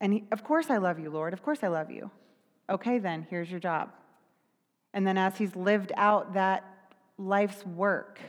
And 0.00 0.14
he, 0.14 0.24
of 0.32 0.42
course 0.42 0.70
I 0.70 0.78
love 0.78 0.98
you, 0.98 1.10
Lord. 1.10 1.32
Of 1.34 1.42
course 1.42 1.58
I 1.62 1.68
love 1.68 1.90
you. 1.90 2.10
Okay, 2.70 2.98
then, 2.98 3.26
here's 3.28 3.50
your 3.50 3.60
job. 3.60 3.90
And 4.94 5.06
then 5.06 5.18
as 5.18 5.36
he's 5.36 5.54
lived 5.54 5.92
out 5.96 6.34
that 6.34 6.64
life's 7.18 7.64
work, 7.64 8.20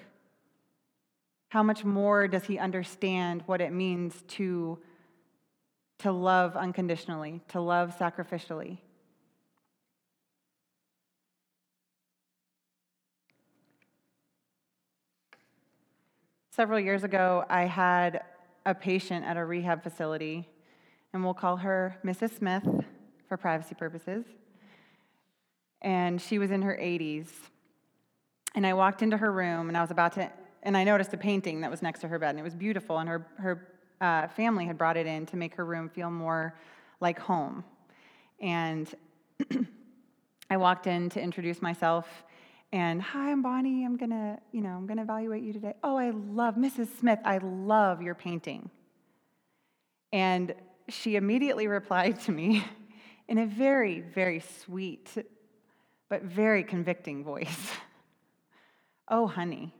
how 1.49 1.63
much 1.63 1.83
more 1.83 2.27
does 2.27 2.45
he 2.45 2.57
understand 2.57 3.43
what 3.45 3.61
it 3.61 3.71
means 3.71 4.23
to, 4.27 4.79
to 5.99 6.11
love 6.11 6.55
unconditionally, 6.55 7.41
to 7.49 7.61
love 7.61 7.95
sacrificially? 7.97 8.79
Several 16.49 16.79
years 16.79 17.03
ago, 17.03 17.45
I 17.49 17.65
had 17.65 18.21
a 18.65 18.75
patient 18.75 19.25
at 19.25 19.37
a 19.37 19.45
rehab 19.45 19.81
facility, 19.81 20.47
and 21.11 21.23
we'll 21.23 21.33
call 21.33 21.57
her 21.57 21.97
Mrs. 22.05 22.37
Smith 22.37 22.67
for 23.27 23.37
privacy 23.37 23.75
purposes. 23.75 24.25
And 25.81 26.21
she 26.21 26.37
was 26.37 26.51
in 26.51 26.61
her 26.61 26.77
80s. 26.79 27.27
And 28.55 28.65
I 28.67 28.73
walked 28.73 29.01
into 29.01 29.17
her 29.17 29.31
room, 29.31 29.67
and 29.67 29.77
I 29.77 29.81
was 29.81 29.91
about 29.91 30.13
to, 30.13 30.29
and 30.61 30.77
I 30.77 30.83
noticed 30.83 31.13
a 31.13 31.17
painting 31.17 31.61
that 31.61 31.71
was 31.71 31.81
next 31.81 31.99
to 32.01 32.07
her 32.07 32.19
bed, 32.19 32.31
and 32.31 32.39
it 32.39 32.43
was 32.43 32.55
beautiful, 32.55 32.99
and 32.99 33.09
her, 33.09 33.27
her 33.37 33.67
uh, 33.99 34.27
family 34.27 34.65
had 34.65 34.77
brought 34.77 34.97
it 34.97 35.07
in 35.07 35.25
to 35.27 35.37
make 35.37 35.55
her 35.55 35.65
room 35.65 35.89
feel 35.89 36.11
more 36.11 36.55
like 36.99 37.19
home. 37.19 37.63
And 38.39 38.93
I 40.49 40.57
walked 40.57 40.87
in 40.87 41.09
to 41.09 41.21
introduce 41.21 41.61
myself, 41.61 42.07
and 42.71 43.01
hi, 43.01 43.31
I'm 43.31 43.41
Bonnie. 43.41 43.85
I'm 43.85 43.97
gonna, 43.97 44.39
you 44.51 44.61
know, 44.61 44.71
I'm 44.71 44.87
gonna 44.87 45.03
evaluate 45.03 45.43
you 45.43 45.53
today. 45.53 45.73
Oh, 45.83 45.95
I 45.95 46.09
love 46.09 46.55
Mrs. 46.55 46.87
Smith. 46.99 47.19
I 47.23 47.37
love 47.37 48.01
your 48.01 48.15
painting. 48.15 48.69
And 50.11 50.53
she 50.89 51.15
immediately 51.15 51.67
replied 51.67 52.19
to 52.21 52.31
me 52.31 52.63
in 53.27 53.37
a 53.37 53.45
very, 53.45 54.01
very 54.01 54.39
sweet, 54.39 55.09
but 56.09 56.23
very 56.23 56.63
convicting 56.63 57.23
voice. 57.23 57.71
oh, 59.07 59.27
honey, 59.27 59.73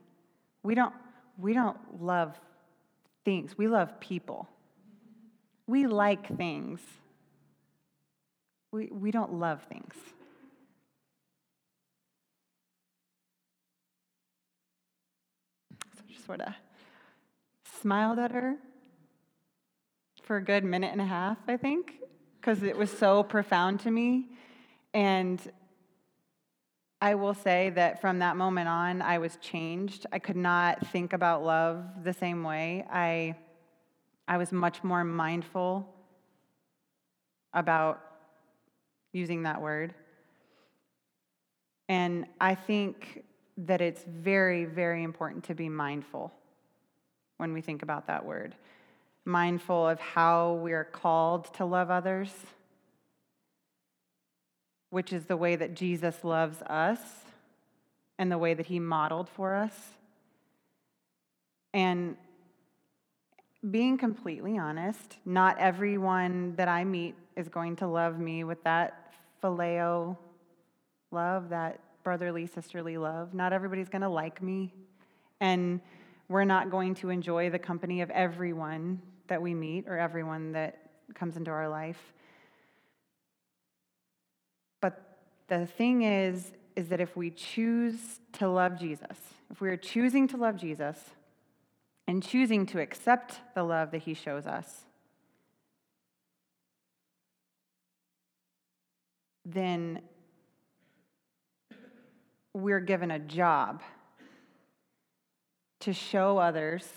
we 0.62 0.74
don't, 0.74 0.94
we 1.38 1.52
don't 1.52 2.02
love 2.02 2.38
things. 3.24 3.56
We 3.56 3.68
love 3.68 4.00
people. 4.00 4.48
We 5.66 5.86
like 5.86 6.36
things. 6.36 6.80
We, 8.72 8.88
we 8.92 9.10
don't 9.10 9.34
love 9.34 9.62
things. 9.68 9.94
So 15.96 16.02
just 16.08 16.26
sort 16.26 16.40
of 16.40 16.52
smiled 17.80 18.18
at 18.18 18.32
her 18.32 18.56
for 20.22 20.36
a 20.36 20.42
good 20.42 20.64
minute 20.64 20.90
and 20.90 21.00
a 21.00 21.06
half, 21.06 21.38
I 21.46 21.56
think, 21.56 22.00
because 22.40 22.62
it 22.62 22.76
was 22.76 22.90
so 22.90 23.22
profound 23.22 23.80
to 23.80 23.90
me. 23.90 24.28
And 24.92 25.40
I 27.04 27.16
will 27.16 27.34
say 27.34 27.68
that 27.74 28.00
from 28.00 28.20
that 28.20 28.38
moment 28.38 28.66
on, 28.66 29.02
I 29.02 29.18
was 29.18 29.36
changed. 29.36 30.06
I 30.10 30.18
could 30.18 30.36
not 30.36 30.86
think 30.86 31.12
about 31.12 31.44
love 31.44 31.84
the 32.02 32.14
same 32.14 32.42
way. 32.42 32.86
I, 32.90 33.34
I 34.26 34.38
was 34.38 34.52
much 34.52 34.82
more 34.82 35.04
mindful 35.04 35.86
about 37.52 38.00
using 39.12 39.42
that 39.42 39.60
word. 39.60 39.92
And 41.90 42.24
I 42.40 42.54
think 42.54 43.24
that 43.58 43.82
it's 43.82 44.02
very, 44.08 44.64
very 44.64 45.02
important 45.02 45.44
to 45.44 45.54
be 45.54 45.68
mindful 45.68 46.32
when 47.36 47.52
we 47.52 47.60
think 47.60 47.82
about 47.82 48.06
that 48.06 48.24
word. 48.24 48.54
Mindful 49.26 49.86
of 49.86 50.00
how 50.00 50.54
we 50.54 50.72
are 50.72 50.84
called 50.84 51.52
to 51.56 51.66
love 51.66 51.90
others, 51.90 52.30
which 54.94 55.12
is 55.12 55.24
the 55.24 55.36
way 55.36 55.56
that 55.56 55.74
Jesus 55.74 56.22
loves 56.22 56.62
us 56.62 57.00
and 58.16 58.30
the 58.30 58.38
way 58.38 58.54
that 58.54 58.66
he 58.66 58.78
modeled 58.78 59.28
for 59.28 59.52
us. 59.54 59.74
And 61.72 62.16
being 63.68 63.98
completely 63.98 64.56
honest, 64.56 65.16
not 65.24 65.58
everyone 65.58 66.54
that 66.56 66.68
I 66.68 66.84
meet 66.84 67.16
is 67.34 67.48
going 67.48 67.74
to 67.76 67.88
love 67.88 68.20
me 68.20 68.44
with 68.44 68.62
that 68.62 69.12
phileo 69.42 70.16
love, 71.10 71.48
that 71.48 71.80
brotherly, 72.04 72.46
sisterly 72.46 72.96
love. 72.96 73.34
Not 73.34 73.52
everybody's 73.52 73.88
going 73.88 74.02
to 74.02 74.08
like 74.08 74.40
me. 74.40 74.72
And 75.40 75.80
we're 76.28 76.44
not 76.44 76.70
going 76.70 76.94
to 76.96 77.10
enjoy 77.10 77.50
the 77.50 77.58
company 77.58 78.00
of 78.00 78.10
everyone 78.10 79.02
that 79.26 79.42
we 79.42 79.54
meet 79.54 79.88
or 79.88 79.98
everyone 79.98 80.52
that 80.52 80.78
comes 81.14 81.36
into 81.36 81.50
our 81.50 81.68
life. 81.68 82.12
But 84.80 85.00
the 85.48 85.66
thing 85.66 86.02
is, 86.02 86.52
is 86.76 86.88
that 86.88 87.00
if 87.00 87.16
we 87.16 87.30
choose 87.30 88.20
to 88.32 88.48
love 88.48 88.78
Jesus, 88.78 89.16
if 89.50 89.60
we 89.60 89.68
are 89.68 89.76
choosing 89.76 90.26
to 90.28 90.36
love 90.36 90.56
Jesus 90.56 90.98
and 92.06 92.22
choosing 92.22 92.66
to 92.66 92.80
accept 92.80 93.40
the 93.54 93.62
love 93.62 93.90
that 93.92 94.02
he 94.02 94.14
shows 94.14 94.46
us, 94.46 94.84
then 99.44 100.00
we're 102.54 102.80
given 102.80 103.10
a 103.10 103.18
job 103.18 103.82
to 105.80 105.92
show 105.92 106.38
others 106.38 106.88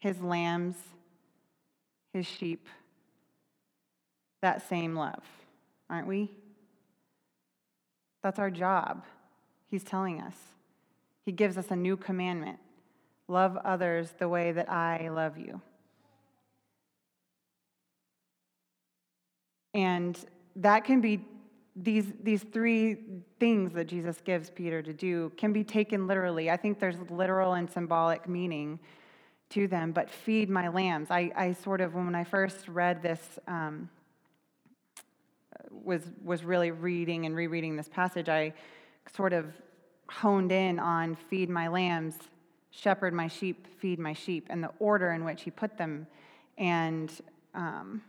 his 0.00 0.20
lambs, 0.20 0.76
his 2.12 2.26
sheep, 2.26 2.68
that 4.42 4.68
same 4.68 4.94
love, 4.94 5.22
aren't 5.88 6.06
we? 6.06 6.30
That's 8.22 8.38
our 8.38 8.50
job. 8.50 9.04
He's 9.70 9.84
telling 9.84 10.20
us. 10.20 10.34
He 11.24 11.32
gives 11.32 11.56
us 11.56 11.70
a 11.70 11.76
new 11.76 11.96
commandment 11.96 12.58
love 13.28 13.56
others 13.58 14.12
the 14.18 14.28
way 14.28 14.50
that 14.50 14.68
I 14.68 15.08
love 15.08 15.38
you. 15.38 15.60
And 19.72 20.18
that 20.56 20.84
can 20.84 21.00
be 21.00 21.24
these, 21.76 22.06
these 22.22 22.42
three 22.42 22.96
things 23.38 23.72
that 23.74 23.86
Jesus 23.86 24.20
gives 24.24 24.50
Peter 24.50 24.82
to 24.82 24.92
do 24.92 25.30
can 25.36 25.52
be 25.52 25.62
taken 25.62 26.06
literally. 26.06 26.50
I 26.50 26.56
think 26.56 26.80
there's 26.80 26.98
literal 27.08 27.54
and 27.54 27.70
symbolic 27.70 28.28
meaning 28.28 28.80
to 29.50 29.68
them, 29.68 29.92
but 29.92 30.10
feed 30.10 30.50
my 30.50 30.68
lambs. 30.68 31.08
I, 31.10 31.30
I 31.36 31.52
sort 31.52 31.80
of, 31.80 31.94
when 31.94 32.14
I 32.14 32.24
first 32.24 32.68
read 32.68 33.02
this, 33.02 33.38
um, 33.46 33.88
was, 35.70 36.02
was 36.22 36.44
really 36.44 36.70
reading 36.70 37.26
and 37.26 37.34
rereading 37.34 37.76
this 37.76 37.88
passage, 37.88 38.28
I 38.28 38.52
sort 39.14 39.32
of 39.32 39.46
honed 40.08 40.52
in 40.52 40.78
on 40.78 41.14
feed 41.14 41.48
my 41.48 41.68
lambs, 41.68 42.16
shepherd 42.70 43.14
my 43.14 43.28
sheep, 43.28 43.66
feed 43.78 43.98
my 43.98 44.12
sheep, 44.12 44.46
and 44.50 44.62
the 44.62 44.70
order 44.78 45.12
in 45.12 45.24
which 45.24 45.42
he 45.42 45.50
put 45.50 45.76
them, 45.76 46.06
and, 46.58 47.12
um, 47.54 48.02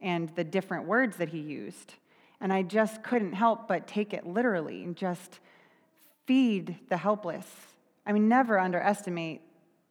and 0.00 0.30
the 0.36 0.44
different 0.44 0.86
words 0.86 1.16
that 1.16 1.28
he 1.28 1.38
used. 1.38 1.94
And 2.40 2.52
I 2.52 2.62
just 2.62 3.02
couldn't 3.02 3.34
help 3.34 3.68
but 3.68 3.86
take 3.86 4.12
it 4.12 4.26
literally 4.26 4.82
and 4.82 4.96
just 4.96 5.38
feed 6.26 6.76
the 6.88 6.96
helpless. 6.96 7.46
I 8.04 8.12
mean, 8.12 8.28
never 8.28 8.58
underestimate 8.58 9.42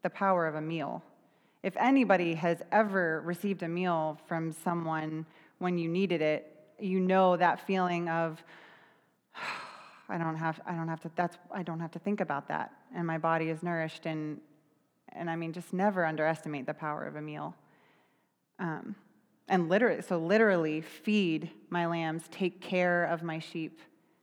the 0.02 0.10
power 0.10 0.48
of 0.48 0.56
a 0.56 0.62
meal. 0.62 1.04
If 1.64 1.78
anybody 1.78 2.34
has 2.36 2.62
ever 2.72 3.22
received 3.22 3.64
a 3.64 3.68
meal 3.68 4.20
from 4.28 4.52
someone 4.52 5.26
when 5.60 5.78
you 5.78 5.88
needed 5.88 6.22
it, 6.22 6.51
you 6.82 7.00
know 7.00 7.38
that 7.38 7.66
feeling 7.66 8.10
of, 8.10 8.44
I 10.10 10.18
don't 10.18 10.36
have, 10.36 10.60
I 10.66 10.74
don't 10.74 10.88
have 10.88 11.02
to, 11.02 11.12
that's, 11.16 11.38
I 11.54 11.64
don't 11.64 11.80
have 11.80 11.92
to 11.92 12.00
think 12.00 12.20
about 12.20 12.48
that. 12.50 12.74
And 12.94 13.08
my 13.08 13.18
body 13.18 13.50
is 13.50 13.64
nourished. 13.64 14.06
And, 14.06 14.42
and 15.14 15.30
I 15.30 15.36
mean, 15.36 15.54
just 15.54 15.72
never 15.72 16.06
underestimate 16.06 16.66
the 16.66 16.74
power 16.74 17.06
of 17.06 17.16
a 17.16 17.22
meal. 17.22 17.56
Um, 18.60 18.96
and 19.48 19.70
literally, 19.70 20.02
so 20.02 20.18
literally 20.18 20.82
feed 20.82 21.50
my 21.70 21.86
lambs, 21.86 22.24
take 22.32 22.62
care 22.62 23.06
of 23.06 23.24
my 23.24 23.40
sheep, 23.40 23.82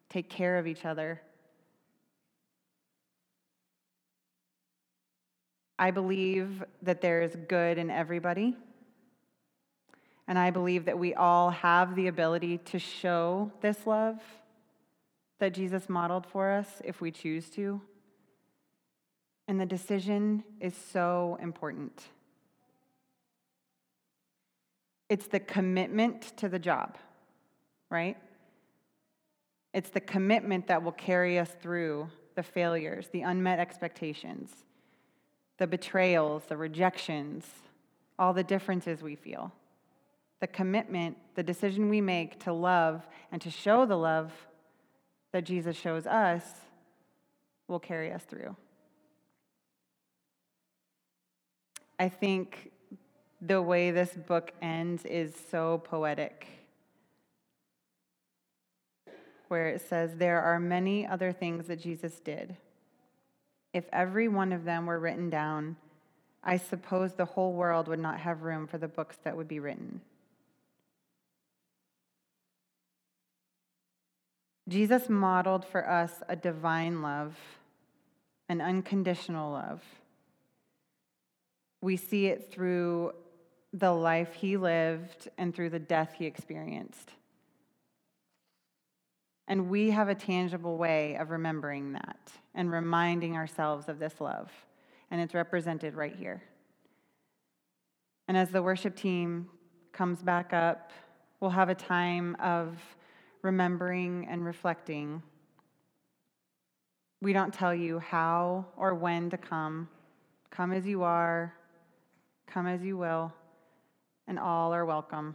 take 0.08 0.30
care 0.30 0.58
of 0.58 0.66
each 0.66 0.84
other. 0.84 1.20
I 5.78 5.90
believe 5.90 6.64
that 6.82 7.00
there 7.00 7.22
is 7.22 7.36
good 7.48 7.78
in 7.78 7.90
everybody. 7.90 8.56
And 10.28 10.38
I 10.38 10.50
believe 10.50 10.84
that 10.84 10.98
we 10.98 11.14
all 11.14 11.48
have 11.50 11.96
the 11.96 12.06
ability 12.06 12.58
to 12.58 12.78
show 12.78 13.50
this 13.62 13.86
love 13.86 14.20
that 15.38 15.54
Jesus 15.54 15.88
modeled 15.88 16.26
for 16.26 16.50
us 16.50 16.68
if 16.84 17.00
we 17.00 17.10
choose 17.10 17.48
to. 17.50 17.80
And 19.48 19.58
the 19.58 19.64
decision 19.64 20.44
is 20.60 20.74
so 20.92 21.38
important. 21.40 22.02
It's 25.08 25.26
the 25.28 25.40
commitment 25.40 26.36
to 26.36 26.50
the 26.50 26.58
job, 26.58 26.98
right? 27.90 28.18
It's 29.72 29.88
the 29.88 30.00
commitment 30.00 30.66
that 30.66 30.82
will 30.82 30.92
carry 30.92 31.38
us 31.38 31.50
through 31.62 32.10
the 32.34 32.42
failures, 32.42 33.08
the 33.10 33.22
unmet 33.22 33.58
expectations, 33.58 34.50
the 35.56 35.66
betrayals, 35.66 36.42
the 36.48 36.56
rejections, 36.58 37.46
all 38.18 38.34
the 38.34 38.44
differences 38.44 39.02
we 39.02 39.14
feel. 39.14 39.52
The 40.40 40.46
commitment, 40.46 41.16
the 41.34 41.42
decision 41.42 41.88
we 41.88 42.00
make 42.00 42.40
to 42.44 42.52
love 42.52 43.06
and 43.32 43.42
to 43.42 43.50
show 43.50 43.86
the 43.86 43.96
love 43.96 44.32
that 45.32 45.44
Jesus 45.44 45.76
shows 45.76 46.06
us 46.06 46.42
will 47.66 47.80
carry 47.80 48.12
us 48.12 48.22
through. 48.22 48.56
I 51.98 52.08
think 52.08 52.70
the 53.40 53.60
way 53.60 53.90
this 53.90 54.10
book 54.10 54.52
ends 54.62 55.04
is 55.04 55.34
so 55.50 55.82
poetic. 55.84 56.46
Where 59.48 59.68
it 59.68 59.80
says, 59.88 60.16
There 60.16 60.40
are 60.40 60.60
many 60.60 61.06
other 61.06 61.32
things 61.32 61.66
that 61.66 61.80
Jesus 61.80 62.20
did. 62.20 62.56
If 63.72 63.84
every 63.92 64.28
one 64.28 64.52
of 64.52 64.64
them 64.64 64.86
were 64.86 64.98
written 64.98 65.30
down, 65.30 65.76
I 66.42 66.56
suppose 66.56 67.12
the 67.12 67.24
whole 67.24 67.52
world 67.52 67.88
would 67.88 67.98
not 67.98 68.20
have 68.20 68.42
room 68.42 68.66
for 68.66 68.78
the 68.78 68.88
books 68.88 69.18
that 69.24 69.36
would 69.36 69.48
be 69.48 69.60
written. 69.60 70.00
Jesus 74.68 75.08
modeled 75.08 75.64
for 75.64 75.88
us 75.88 76.12
a 76.28 76.36
divine 76.36 77.00
love, 77.00 77.34
an 78.48 78.60
unconditional 78.60 79.52
love. 79.52 79.82
We 81.80 81.96
see 81.96 82.26
it 82.26 82.52
through 82.52 83.12
the 83.72 83.92
life 83.92 84.34
he 84.34 84.56
lived 84.56 85.28
and 85.38 85.54
through 85.54 85.70
the 85.70 85.78
death 85.78 86.14
he 86.18 86.26
experienced. 86.26 87.12
And 89.46 89.70
we 89.70 89.90
have 89.90 90.10
a 90.10 90.14
tangible 90.14 90.76
way 90.76 91.16
of 91.16 91.30
remembering 91.30 91.92
that 91.92 92.32
and 92.54 92.70
reminding 92.70 93.36
ourselves 93.36 93.88
of 93.88 93.98
this 93.98 94.20
love. 94.20 94.50
And 95.10 95.20
it's 95.22 95.32
represented 95.32 95.94
right 95.94 96.14
here. 96.14 96.42
And 98.26 98.36
as 98.36 98.50
the 98.50 98.62
worship 98.62 98.94
team 98.94 99.48
comes 99.92 100.22
back 100.22 100.52
up, 100.52 100.90
we'll 101.40 101.50
have 101.50 101.70
a 101.70 101.74
time 101.74 102.36
of 102.40 102.76
remembering 103.42 104.26
and 104.28 104.44
reflecting. 104.44 105.22
We 107.20 107.32
don't 107.32 107.52
tell 107.52 107.74
you 107.74 107.98
how 107.98 108.66
or 108.76 108.94
when 108.94 109.30
to 109.30 109.36
come. 109.36 109.88
Come 110.50 110.72
as 110.72 110.86
you 110.86 111.02
are, 111.02 111.54
come 112.46 112.66
as 112.66 112.82
you 112.82 112.96
will 112.96 113.32
and 114.26 114.38
all 114.38 114.72
are 114.72 114.84
welcome. 114.84 115.34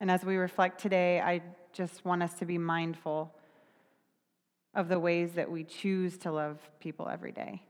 And 0.00 0.10
as 0.10 0.24
we 0.24 0.36
reflect 0.36 0.80
today, 0.80 1.20
I 1.20 1.42
just 1.72 2.04
want 2.04 2.22
us 2.22 2.34
to 2.34 2.46
be 2.46 2.56
mindful 2.56 3.34
of 4.74 4.88
the 4.88 4.98
ways 4.98 5.32
that 5.32 5.50
we 5.50 5.64
choose 5.64 6.16
to 6.18 6.30
love 6.30 6.58
people 6.78 7.08
every 7.08 7.32
day. 7.32 7.62